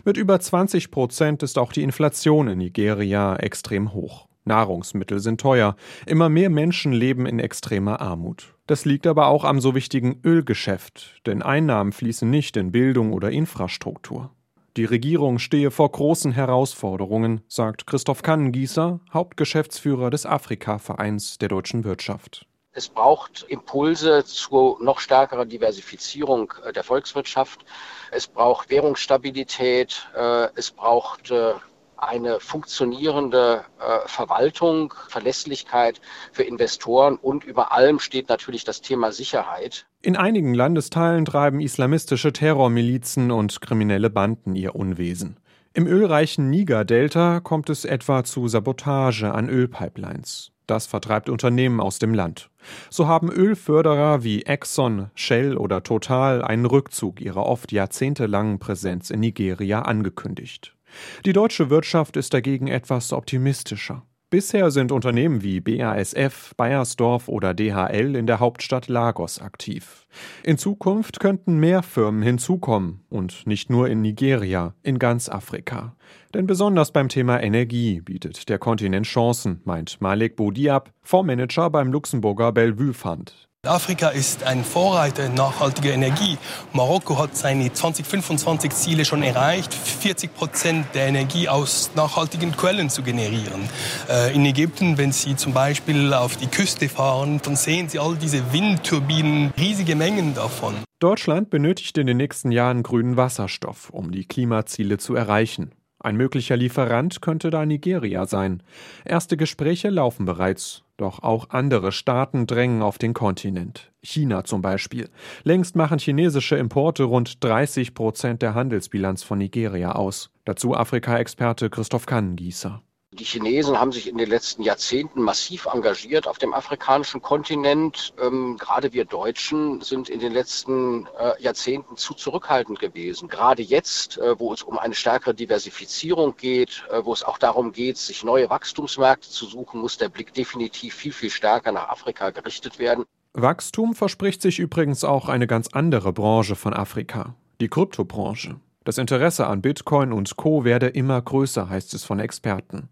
Mit 0.04 0.18
über 0.18 0.38
20 0.38 0.90
Prozent 0.90 1.42
ist 1.42 1.56
auch 1.56 1.72
die 1.72 1.82
Inflation 1.82 2.48
in 2.48 2.58
Nigeria 2.58 3.36
extrem 3.36 3.94
hoch. 3.94 4.25
Nahrungsmittel 4.46 5.18
sind 5.18 5.40
teuer. 5.40 5.76
Immer 6.06 6.28
mehr 6.28 6.50
Menschen 6.50 6.92
leben 6.92 7.26
in 7.26 7.38
extremer 7.38 8.00
Armut. 8.00 8.54
Das 8.66 8.84
liegt 8.84 9.06
aber 9.06 9.28
auch 9.28 9.44
am 9.44 9.60
so 9.60 9.74
wichtigen 9.74 10.20
Ölgeschäft, 10.24 11.20
denn 11.26 11.42
Einnahmen 11.42 11.92
fließen 11.92 12.28
nicht 12.28 12.56
in 12.56 12.72
Bildung 12.72 13.12
oder 13.12 13.30
Infrastruktur. 13.30 14.30
Die 14.76 14.84
Regierung 14.84 15.38
stehe 15.38 15.70
vor 15.70 15.90
großen 15.90 16.32
Herausforderungen, 16.32 17.40
sagt 17.48 17.86
Christoph 17.86 18.22
Kannengießer, 18.22 19.00
Hauptgeschäftsführer 19.12 20.10
des 20.10 20.26
Afrika-Vereins 20.26 21.38
der 21.38 21.48
deutschen 21.48 21.84
Wirtschaft. 21.84 22.46
Es 22.72 22.90
braucht 22.90 23.46
Impulse 23.48 24.22
zu 24.26 24.76
noch 24.82 25.00
stärkerer 25.00 25.46
Diversifizierung 25.46 26.52
äh, 26.62 26.74
der 26.74 26.84
Volkswirtschaft. 26.84 27.64
Es 28.10 28.26
braucht 28.26 28.68
Währungsstabilität. 28.68 30.06
Äh, 30.14 30.48
es 30.56 30.72
braucht 30.72 31.30
äh, 31.30 31.54
eine 31.96 32.40
funktionierende 32.40 33.64
Verwaltung, 34.06 34.94
Verlässlichkeit 35.08 36.00
für 36.32 36.42
Investoren 36.42 37.16
und 37.16 37.44
über 37.44 37.72
allem 37.72 37.98
steht 37.98 38.28
natürlich 38.28 38.64
das 38.64 38.82
Thema 38.82 39.12
Sicherheit. 39.12 39.86
In 40.02 40.16
einigen 40.16 40.54
Landesteilen 40.54 41.24
treiben 41.24 41.60
islamistische 41.60 42.32
Terrormilizen 42.32 43.30
und 43.30 43.60
kriminelle 43.60 44.10
Banden 44.10 44.54
ihr 44.54 44.76
Unwesen. 44.76 45.40
Im 45.74 45.86
ölreichen 45.86 46.48
Niger-Delta 46.48 47.40
kommt 47.40 47.68
es 47.70 47.84
etwa 47.84 48.24
zu 48.24 48.48
Sabotage 48.48 49.34
an 49.34 49.48
Ölpipelines. 49.48 50.52
Das 50.66 50.86
vertreibt 50.86 51.28
Unternehmen 51.28 51.80
aus 51.80 51.98
dem 51.98 52.14
Land. 52.14 52.50
So 52.90 53.06
haben 53.06 53.30
Ölförderer 53.30 54.24
wie 54.24 54.42
Exxon, 54.42 55.10
Shell 55.14 55.56
oder 55.56 55.82
Total 55.82 56.42
einen 56.42 56.66
Rückzug 56.66 57.20
ihrer 57.20 57.46
oft 57.46 57.72
jahrzehntelangen 57.72 58.58
Präsenz 58.58 59.10
in 59.10 59.20
Nigeria 59.20 59.82
angekündigt. 59.82 60.75
Die 61.24 61.32
deutsche 61.32 61.70
Wirtschaft 61.70 62.16
ist 62.16 62.34
dagegen 62.34 62.68
etwas 62.68 63.12
optimistischer. 63.12 64.02
Bisher 64.28 64.72
sind 64.72 64.90
Unternehmen 64.90 65.44
wie 65.44 65.60
BASF, 65.60 66.52
Bayersdorf 66.56 67.28
oder 67.28 67.54
DHL 67.54 68.16
in 68.16 68.26
der 68.26 68.40
Hauptstadt 68.40 68.88
Lagos 68.88 69.40
aktiv. 69.40 70.08
In 70.42 70.58
Zukunft 70.58 71.20
könnten 71.20 71.58
mehr 71.58 71.84
Firmen 71.84 72.22
hinzukommen 72.22 73.04
und 73.08 73.46
nicht 73.46 73.70
nur 73.70 73.88
in 73.88 74.02
Nigeria, 74.02 74.74
in 74.82 74.98
ganz 74.98 75.28
Afrika. 75.28 75.94
Denn 76.34 76.48
besonders 76.48 76.90
beim 76.90 77.08
Thema 77.08 77.40
Energie 77.40 78.00
bietet 78.00 78.48
der 78.48 78.58
Kontinent 78.58 79.06
Chancen, 79.06 79.60
meint 79.64 80.00
Malik 80.00 80.34
Boudiab, 80.34 80.92
Fondsmanager 81.02 81.70
beim 81.70 81.92
Luxemburger 81.92 82.50
Bellevue 82.50 82.94
Fund. 82.94 83.45
Afrika 83.66 84.08
ist 84.08 84.42
ein 84.44 84.64
Vorreiter 84.64 85.26
in 85.26 85.34
nachhaltiger 85.34 85.92
Energie. 85.92 86.38
Marokko 86.72 87.18
hat 87.18 87.36
seine 87.36 87.72
2025 87.72 88.70
Ziele 88.72 89.04
schon 89.04 89.22
erreicht, 89.22 89.72
40 89.74 90.34
Prozent 90.34 90.86
der 90.94 91.06
Energie 91.06 91.48
aus 91.48 91.90
nachhaltigen 91.94 92.56
Quellen 92.56 92.90
zu 92.90 93.02
generieren. 93.02 93.68
Äh, 94.08 94.34
in 94.34 94.44
Ägypten, 94.44 94.98
wenn 94.98 95.12
Sie 95.12 95.36
zum 95.36 95.52
Beispiel 95.52 96.12
auf 96.14 96.36
die 96.36 96.46
Küste 96.46 96.88
fahren, 96.88 97.40
dann 97.44 97.56
sehen 97.56 97.88
Sie 97.88 97.98
all 97.98 98.16
diese 98.16 98.52
Windturbinen, 98.52 99.52
riesige 99.58 99.96
Mengen 99.96 100.34
davon. 100.34 100.74
Deutschland 100.98 101.50
benötigt 101.50 101.98
in 101.98 102.06
den 102.06 102.16
nächsten 102.16 102.50
Jahren 102.50 102.82
grünen 102.82 103.18
Wasserstoff, 103.18 103.90
um 103.90 104.12
die 104.12 104.24
Klimaziele 104.24 104.96
zu 104.96 105.14
erreichen. 105.14 105.72
Ein 105.98 106.16
möglicher 106.16 106.56
Lieferant 106.56 107.22
könnte 107.22 107.50
da 107.50 107.64
Nigeria 107.64 108.26
sein. 108.26 108.62
Erste 109.04 109.36
Gespräche 109.36 109.88
laufen 109.88 110.26
bereits. 110.26 110.82
Doch 110.96 111.22
auch 111.22 111.50
andere 111.50 111.92
Staaten 111.92 112.46
drängen 112.46 112.82
auf 112.82 112.96
den 112.96 113.12
Kontinent. 113.12 113.92
China 114.02 114.44
zum 114.44 114.62
Beispiel. 114.62 115.10
Längst 115.44 115.76
machen 115.76 115.98
chinesische 115.98 116.56
Importe 116.56 117.04
rund 117.04 117.42
30 117.44 117.94
Prozent 117.94 118.40
der 118.40 118.54
Handelsbilanz 118.54 119.22
von 119.22 119.38
Nigeria 119.38 119.92
aus. 119.92 120.30
Dazu 120.44 120.74
Afrika-Experte 120.74 121.68
Christoph 121.70 122.06
Kannengießer. 122.06 122.82
Die 123.18 123.24
Chinesen 123.24 123.80
haben 123.80 123.92
sich 123.92 124.08
in 124.08 124.18
den 124.18 124.28
letzten 124.28 124.62
Jahrzehnten 124.62 125.22
massiv 125.22 125.66
engagiert 125.72 126.28
auf 126.28 126.36
dem 126.36 126.52
afrikanischen 126.52 127.22
Kontinent. 127.22 128.12
Ähm, 128.20 128.58
gerade 128.58 128.92
wir 128.92 129.06
Deutschen 129.06 129.80
sind 129.80 130.10
in 130.10 130.20
den 130.20 130.32
letzten 130.32 131.06
äh, 131.18 131.42
Jahrzehnten 131.42 131.96
zu 131.96 132.12
zurückhaltend 132.12 132.78
gewesen. 132.78 133.28
Gerade 133.28 133.62
jetzt, 133.62 134.18
äh, 134.18 134.38
wo 134.38 134.52
es 134.52 134.62
um 134.62 134.78
eine 134.78 134.94
stärkere 134.94 135.34
Diversifizierung 135.34 136.36
geht, 136.36 136.84
äh, 136.90 137.04
wo 137.06 137.14
es 137.14 137.22
auch 137.22 137.38
darum 137.38 137.72
geht, 137.72 137.96
sich 137.96 138.22
neue 138.22 138.50
Wachstumsmärkte 138.50 139.30
zu 139.30 139.46
suchen, 139.46 139.80
muss 139.80 139.96
der 139.96 140.10
Blick 140.10 140.34
definitiv 140.34 140.94
viel, 140.94 141.12
viel 141.12 141.30
stärker 141.30 141.72
nach 141.72 141.88
Afrika 141.88 142.30
gerichtet 142.30 142.78
werden. 142.78 143.04
Wachstum 143.32 143.94
verspricht 143.94 144.42
sich 144.42 144.58
übrigens 144.58 145.04
auch 145.04 145.30
eine 145.30 145.46
ganz 145.46 145.68
andere 145.72 146.12
Branche 146.12 146.54
von 146.54 146.74
Afrika, 146.74 147.34
die 147.62 147.68
Kryptobranche. 147.68 148.60
Das 148.86 148.98
Interesse 148.98 149.48
an 149.48 149.62
Bitcoin 149.62 150.12
und 150.12 150.36
Co 150.36 150.64
werde 150.64 150.86
immer 150.86 151.20
größer, 151.20 151.68
heißt 151.68 151.92
es 151.94 152.04
von 152.04 152.20
Experten. 152.20 152.88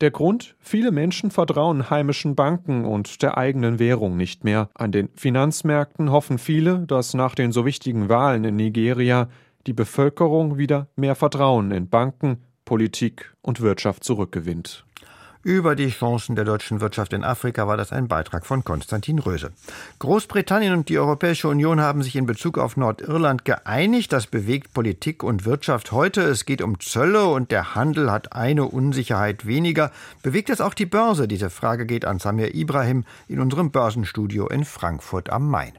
Der 0.00 0.10
Grund? 0.10 0.56
Viele 0.58 0.90
Menschen 0.90 1.30
vertrauen 1.30 1.88
heimischen 1.88 2.34
Banken 2.34 2.84
und 2.84 3.22
der 3.22 3.38
eigenen 3.38 3.78
Währung 3.78 4.16
nicht 4.16 4.42
mehr. 4.42 4.70
An 4.74 4.90
den 4.90 5.08
Finanzmärkten 5.14 6.10
hoffen 6.10 6.38
viele, 6.38 6.80
dass 6.80 7.14
nach 7.14 7.36
den 7.36 7.52
so 7.52 7.64
wichtigen 7.64 8.08
Wahlen 8.08 8.42
in 8.42 8.56
Nigeria 8.56 9.28
die 9.68 9.72
Bevölkerung 9.72 10.58
wieder 10.58 10.88
mehr 10.96 11.14
Vertrauen 11.14 11.70
in 11.70 11.88
Banken, 11.88 12.38
Politik 12.64 13.32
und 13.40 13.60
Wirtschaft 13.60 14.02
zurückgewinnt. 14.02 14.85
Über 15.46 15.76
die 15.76 15.90
Chancen 15.90 16.34
der 16.34 16.44
deutschen 16.44 16.80
Wirtschaft 16.80 17.12
in 17.12 17.22
Afrika 17.22 17.68
war 17.68 17.76
das 17.76 17.92
ein 17.92 18.08
Beitrag 18.08 18.44
von 18.44 18.64
Konstantin 18.64 19.20
Röse. 19.20 19.52
Großbritannien 20.00 20.72
und 20.72 20.88
die 20.88 20.98
Europäische 20.98 21.46
Union 21.46 21.80
haben 21.80 22.02
sich 22.02 22.16
in 22.16 22.26
Bezug 22.26 22.58
auf 22.58 22.76
Nordirland 22.76 23.44
geeinigt. 23.44 24.12
Das 24.12 24.26
bewegt 24.26 24.74
Politik 24.74 25.22
und 25.22 25.44
Wirtschaft 25.44 25.92
heute. 25.92 26.22
Es 26.22 26.46
geht 26.46 26.62
um 26.62 26.80
Zölle 26.80 27.26
und 27.26 27.52
der 27.52 27.76
Handel 27.76 28.10
hat 28.10 28.32
eine 28.32 28.64
Unsicherheit 28.64 29.46
weniger. 29.46 29.92
Bewegt 30.20 30.50
es 30.50 30.60
auch 30.60 30.74
die 30.74 30.84
Börse? 30.84 31.28
Diese 31.28 31.48
Frage 31.48 31.86
geht 31.86 32.06
an 32.06 32.18
Samir 32.18 32.56
Ibrahim 32.56 33.04
in 33.28 33.38
unserem 33.38 33.70
Börsenstudio 33.70 34.48
in 34.48 34.64
Frankfurt 34.64 35.30
am 35.30 35.48
Main. 35.48 35.78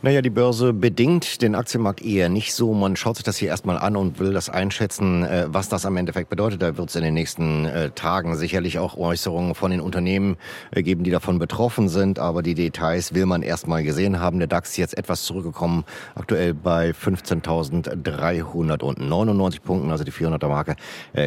Naja, 0.00 0.22
die 0.22 0.30
Börse 0.30 0.72
bedingt 0.72 1.42
den 1.42 1.56
Aktienmarkt 1.56 2.00
eher 2.00 2.28
nicht 2.28 2.54
so. 2.54 2.72
Man 2.72 2.94
schaut 2.94 3.16
sich 3.16 3.24
das 3.24 3.36
hier 3.36 3.48
erstmal 3.48 3.76
an 3.76 3.96
und 3.96 4.20
will 4.20 4.32
das 4.32 4.48
einschätzen, 4.48 5.24
äh, 5.24 5.46
was 5.48 5.68
das 5.68 5.84
am 5.84 5.96
Endeffekt 5.96 6.30
bedeutet. 6.30 6.62
Da 6.62 6.76
wird 6.76 6.88
es 6.88 6.94
in 6.94 7.02
den 7.02 7.14
nächsten 7.14 7.64
äh, 7.64 7.90
Tagen 7.90 8.36
sicherlich 8.36 8.78
auch 8.78 8.96
Äußerungen 8.96 9.56
von 9.56 9.72
den 9.72 9.80
Unternehmen 9.80 10.36
äh, 10.70 10.84
geben, 10.84 11.02
die 11.02 11.10
davon 11.10 11.40
betroffen 11.40 11.88
sind. 11.88 12.20
Aber 12.20 12.44
die 12.44 12.54
Details 12.54 13.12
will 13.12 13.26
man 13.26 13.42
erstmal 13.42 13.82
gesehen 13.82 14.20
haben. 14.20 14.38
Der 14.38 14.46
DAX 14.46 14.76
jetzt 14.76 14.96
etwas 14.96 15.24
zurückgekommen, 15.24 15.82
aktuell 16.14 16.54
bei 16.54 16.90
15.399 16.90 19.60
Punkten, 19.60 19.90
also 19.90 20.04
die 20.04 20.12
400er 20.12 20.46
Marke 20.46 20.76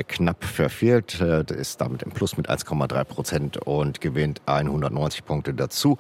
knapp 0.08 0.46
verfehlt. 0.46 1.20
Ist 1.20 1.82
damit 1.82 2.04
im 2.04 2.12
Plus 2.12 2.38
mit 2.38 2.50
1,3 2.50 3.04
Prozent 3.04 3.58
und 3.58 4.00
gewinnt 4.00 4.40
190 4.46 5.26
Punkte 5.26 5.54
dazu. 5.54 5.98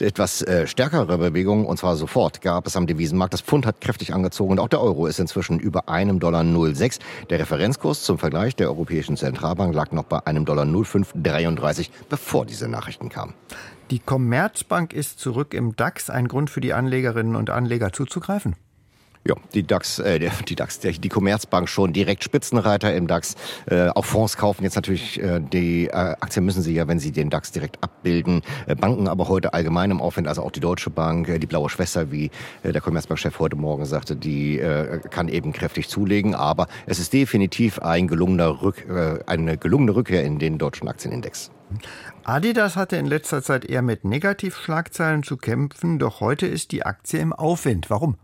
Etwas 0.00 0.42
stärkere 0.64 1.18
Bewegung 1.18 1.66
und 1.66 1.76
zwar 1.76 1.96
so 1.96 2.06
sofort 2.14 2.42
gab 2.42 2.68
es 2.68 2.76
am 2.76 2.86
Devisenmarkt. 2.86 3.34
Das 3.34 3.40
Pfund 3.40 3.66
hat 3.66 3.80
kräftig 3.80 4.14
angezogen 4.14 4.52
und 4.52 4.60
auch 4.60 4.68
der 4.68 4.80
Euro 4.80 5.08
ist 5.08 5.18
inzwischen 5.18 5.58
über 5.58 5.88
einem 5.88 6.20
Dollar 6.20 6.44
06. 6.44 7.00
Der 7.28 7.40
Referenzkurs 7.40 8.04
zum 8.04 8.18
Vergleich 8.18 8.54
der 8.54 8.68
Europäischen 8.68 9.16
Zentralbank 9.16 9.74
lag 9.74 9.90
noch 9.90 10.04
bei 10.04 10.24
einem 10.24 10.44
Dollar 10.44 10.64
0533, 10.64 11.90
bevor 12.08 12.46
diese 12.46 12.68
Nachrichten 12.68 13.08
kamen. 13.08 13.34
Die 13.90 13.98
Commerzbank 13.98 14.92
ist 14.92 15.18
zurück 15.18 15.54
im 15.54 15.74
DAX. 15.74 16.08
Ein 16.08 16.28
Grund 16.28 16.50
für 16.50 16.60
die 16.60 16.72
Anlegerinnen 16.72 17.34
und 17.34 17.50
Anleger 17.50 17.92
zuzugreifen? 17.92 18.54
Ja, 19.26 19.36
die 19.54 19.66
DAX, 19.66 20.00
äh, 20.00 20.30
die 20.46 20.54
DAX, 20.54 20.80
die 20.80 21.08
Commerzbank 21.08 21.70
schon 21.70 21.94
direkt 21.94 22.24
Spitzenreiter 22.24 22.94
im 22.94 23.06
DAX. 23.06 23.36
Äh, 23.64 23.88
auch 23.88 24.04
Fonds 24.04 24.36
kaufen 24.36 24.64
jetzt 24.64 24.74
natürlich 24.74 25.18
äh, 25.22 25.40
die 25.40 25.86
äh, 25.86 25.92
Aktien 25.92 26.44
müssen 26.44 26.60
sie 26.60 26.74
ja, 26.74 26.86
wenn 26.88 26.98
sie 26.98 27.10
den 27.10 27.30
DAX 27.30 27.50
direkt 27.50 27.82
abbilden. 27.82 28.42
Äh, 28.66 28.74
Banken 28.74 29.08
aber 29.08 29.28
heute 29.28 29.54
allgemein 29.54 29.90
im 29.90 30.02
Aufwind, 30.02 30.28
also 30.28 30.42
auch 30.42 30.50
die 30.50 30.60
Deutsche 30.60 30.90
Bank, 30.90 31.26
äh, 31.30 31.38
die 31.38 31.46
blaue 31.46 31.70
Schwester, 31.70 32.12
wie 32.12 32.30
äh, 32.62 32.72
der 32.72 32.82
Commerzbank-Chef 32.82 33.38
heute 33.38 33.56
Morgen 33.56 33.86
sagte, 33.86 34.14
die 34.14 34.58
äh, 34.58 35.00
kann 35.08 35.28
eben 35.28 35.52
kräftig 35.52 35.88
zulegen. 35.88 36.34
Aber 36.34 36.66
es 36.84 36.98
ist 36.98 37.14
definitiv 37.14 37.78
ein 37.78 38.08
gelungener 38.08 38.60
Rück, 38.60 38.86
äh, 38.86 39.20
eine 39.26 39.56
gelungene 39.56 39.96
Rückkehr 39.96 40.22
in 40.22 40.38
den 40.38 40.58
deutschen 40.58 40.86
Aktienindex. 40.86 41.50
Adidas 42.24 42.76
hatte 42.76 42.96
in 42.96 43.06
letzter 43.06 43.42
Zeit 43.42 43.64
eher 43.64 43.80
mit 43.80 44.04
Negativschlagzeilen 44.04 45.22
zu 45.22 45.38
kämpfen, 45.38 45.98
doch 45.98 46.20
heute 46.20 46.46
ist 46.46 46.72
die 46.72 46.84
Aktie 46.84 47.20
im 47.20 47.32
Aufwind. 47.32 47.88
Warum? 47.88 48.16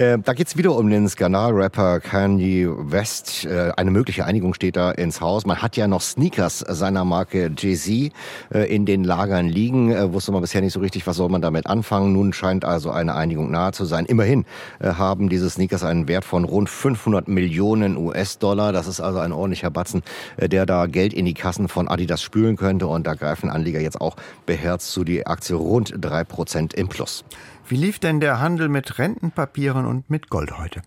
Äh, 0.00 0.16
da 0.18 0.32
geht 0.32 0.46
es 0.46 0.56
wieder 0.56 0.74
um 0.74 0.88
den 0.88 1.06
Skandalrapper 1.10 2.00
Kanye 2.00 2.66
West. 2.70 3.44
Äh, 3.44 3.72
eine 3.76 3.90
mögliche 3.90 4.24
Einigung 4.24 4.54
steht 4.54 4.76
da 4.76 4.92
ins 4.92 5.20
Haus. 5.20 5.44
Man 5.44 5.60
hat 5.60 5.76
ja 5.76 5.86
noch 5.88 6.00
Sneakers 6.00 6.60
seiner 6.60 7.04
Marke 7.04 7.52
Jay-Z 7.54 8.10
äh, 8.50 8.74
in 8.74 8.86
den 8.86 9.04
Lagern 9.04 9.46
liegen. 9.46 9.92
Äh, 9.92 10.10
wusste 10.14 10.32
man 10.32 10.40
bisher 10.40 10.62
nicht 10.62 10.72
so 10.72 10.80
richtig, 10.80 11.06
was 11.06 11.16
soll 11.16 11.28
man 11.28 11.42
damit 11.42 11.66
anfangen. 11.66 12.14
Nun 12.14 12.32
scheint 12.32 12.64
also 12.64 12.90
eine 12.90 13.14
Einigung 13.14 13.50
nahe 13.50 13.72
zu 13.72 13.84
sein. 13.84 14.06
Immerhin 14.06 14.46
äh, 14.78 14.94
haben 14.94 15.28
diese 15.28 15.50
Sneakers 15.50 15.84
einen 15.84 16.08
Wert 16.08 16.24
von 16.24 16.44
rund 16.44 16.70
500 16.70 17.28
Millionen 17.28 17.98
US-Dollar. 17.98 18.72
Das 18.72 18.86
ist 18.86 19.02
also 19.02 19.18
ein 19.18 19.32
ordentlicher 19.32 19.70
Batzen, 19.70 20.02
äh, 20.38 20.48
der 20.48 20.64
da 20.64 20.86
Geld 20.86 21.12
in 21.12 21.26
die 21.26 21.34
Kassen 21.34 21.68
von 21.68 21.88
Adidas 21.88 22.22
spülen 22.22 22.56
könnte. 22.56 22.86
Und 22.86 23.06
da 23.06 23.12
greifen 23.12 23.50
Anleger 23.50 23.80
jetzt 23.80 24.00
auch 24.00 24.16
beherzt 24.46 24.92
zu 24.92 25.04
die 25.04 25.26
Aktie 25.26 25.56
rund 25.56 25.92
drei 26.00 26.24
Prozent 26.24 26.72
im 26.72 26.88
Plus. 26.88 27.22
Wie 27.70 27.76
lief 27.76 28.00
denn 28.00 28.18
der 28.18 28.40
Handel 28.40 28.68
mit 28.68 28.98
Rentenpapieren 28.98 29.86
und 29.86 30.10
mit 30.10 30.28
Gold 30.28 30.58
heute? 30.58 30.82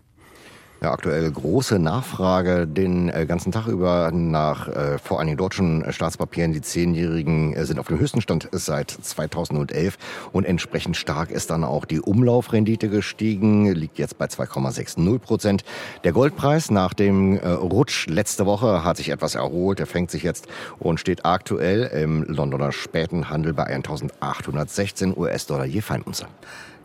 Ja, 0.82 0.92
aktuell 0.92 1.32
große 1.32 1.78
Nachfrage 1.78 2.66
den 2.66 3.08
äh, 3.08 3.24
ganzen 3.24 3.52
Tag 3.52 3.68
über 3.68 4.10
nach 4.12 4.68
äh, 4.68 4.98
vor 4.98 5.24
Dingen 5.24 5.38
deutschen 5.38 5.90
Staatspapieren. 5.90 6.52
Die 6.52 6.60
Zehnjährigen 6.60 7.54
äh, 7.54 7.64
sind 7.64 7.78
auf 7.78 7.86
dem 7.86 7.98
höchsten 7.98 8.20
Stand 8.20 8.50
seit 8.52 8.90
2011 8.90 9.96
und 10.32 10.44
entsprechend 10.44 10.98
stark 10.98 11.30
ist 11.30 11.48
dann 11.48 11.64
auch 11.64 11.86
die 11.86 12.02
Umlaufrendite 12.02 12.90
gestiegen, 12.90 13.72
liegt 13.72 13.98
jetzt 13.98 14.18
bei 14.18 14.26
2,60 14.26 15.20
Prozent. 15.20 15.64
Der 16.04 16.12
Goldpreis 16.12 16.70
nach 16.70 16.92
dem 16.92 17.38
äh, 17.38 17.48
Rutsch 17.48 18.06
letzte 18.08 18.44
Woche 18.44 18.84
hat 18.84 18.98
sich 18.98 19.08
etwas 19.08 19.36
erholt. 19.36 19.80
Er 19.80 19.86
fängt 19.86 20.10
sich 20.10 20.22
jetzt 20.22 20.48
und 20.78 21.00
steht 21.00 21.24
aktuell 21.24 21.84
im 21.84 22.24
Londoner 22.24 22.72
späten 22.72 23.30
Handel 23.30 23.54
bei 23.54 23.64
1816 23.64 25.16
US-Dollar 25.16 25.64
je 25.64 25.80
Feinunze. 25.80 26.26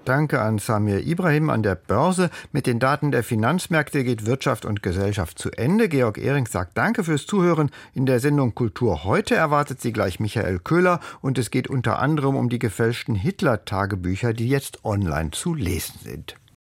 Danke 0.10 0.42
an 0.42 0.58
Samir 0.58 1.06
Ibrahim 1.06 1.52
an 1.52 1.62
der 1.62 1.76
Börse. 1.76 2.32
Mit 2.52 2.66
den 2.66 2.80
Daten 2.80 3.12
der 3.12 3.24
Finanzmärkte 3.24 4.04
geht 4.04 4.26
Wirtschaft 4.26 4.66
und 4.66 4.82
Gesellschaft 4.82 5.38
zu 5.38 5.52
Ende. 5.52 5.88
Georg 5.88 6.18
Ehring 6.18 6.48
sagt 6.48 6.76
Danke 6.80 7.04
fürs 7.04 7.28
Zuhören. 7.28 7.70
In 7.94 8.08
der 8.08 8.20
Sendung 8.20 8.56
Kultur 8.56 9.04
heute 9.04 9.36
erwartet 9.36 9.82
sie 9.82 9.94
gleich 9.94 10.20
Michael 10.20 10.58
Köhler 10.58 11.00
und 11.22 11.38
es 11.38 11.52
geht 11.52 11.68
unter 11.68 12.00
anderem 12.00 12.36
um 12.36 12.50
die 12.50 12.58
gefälschten 12.58 13.14
Hitler-Tagebücher, 13.14 14.34
die 14.34 14.50
jetzt 14.50 14.84
online 14.84 15.30
zu 15.30 15.54
lesen 15.54 16.00
sind. 16.04 16.38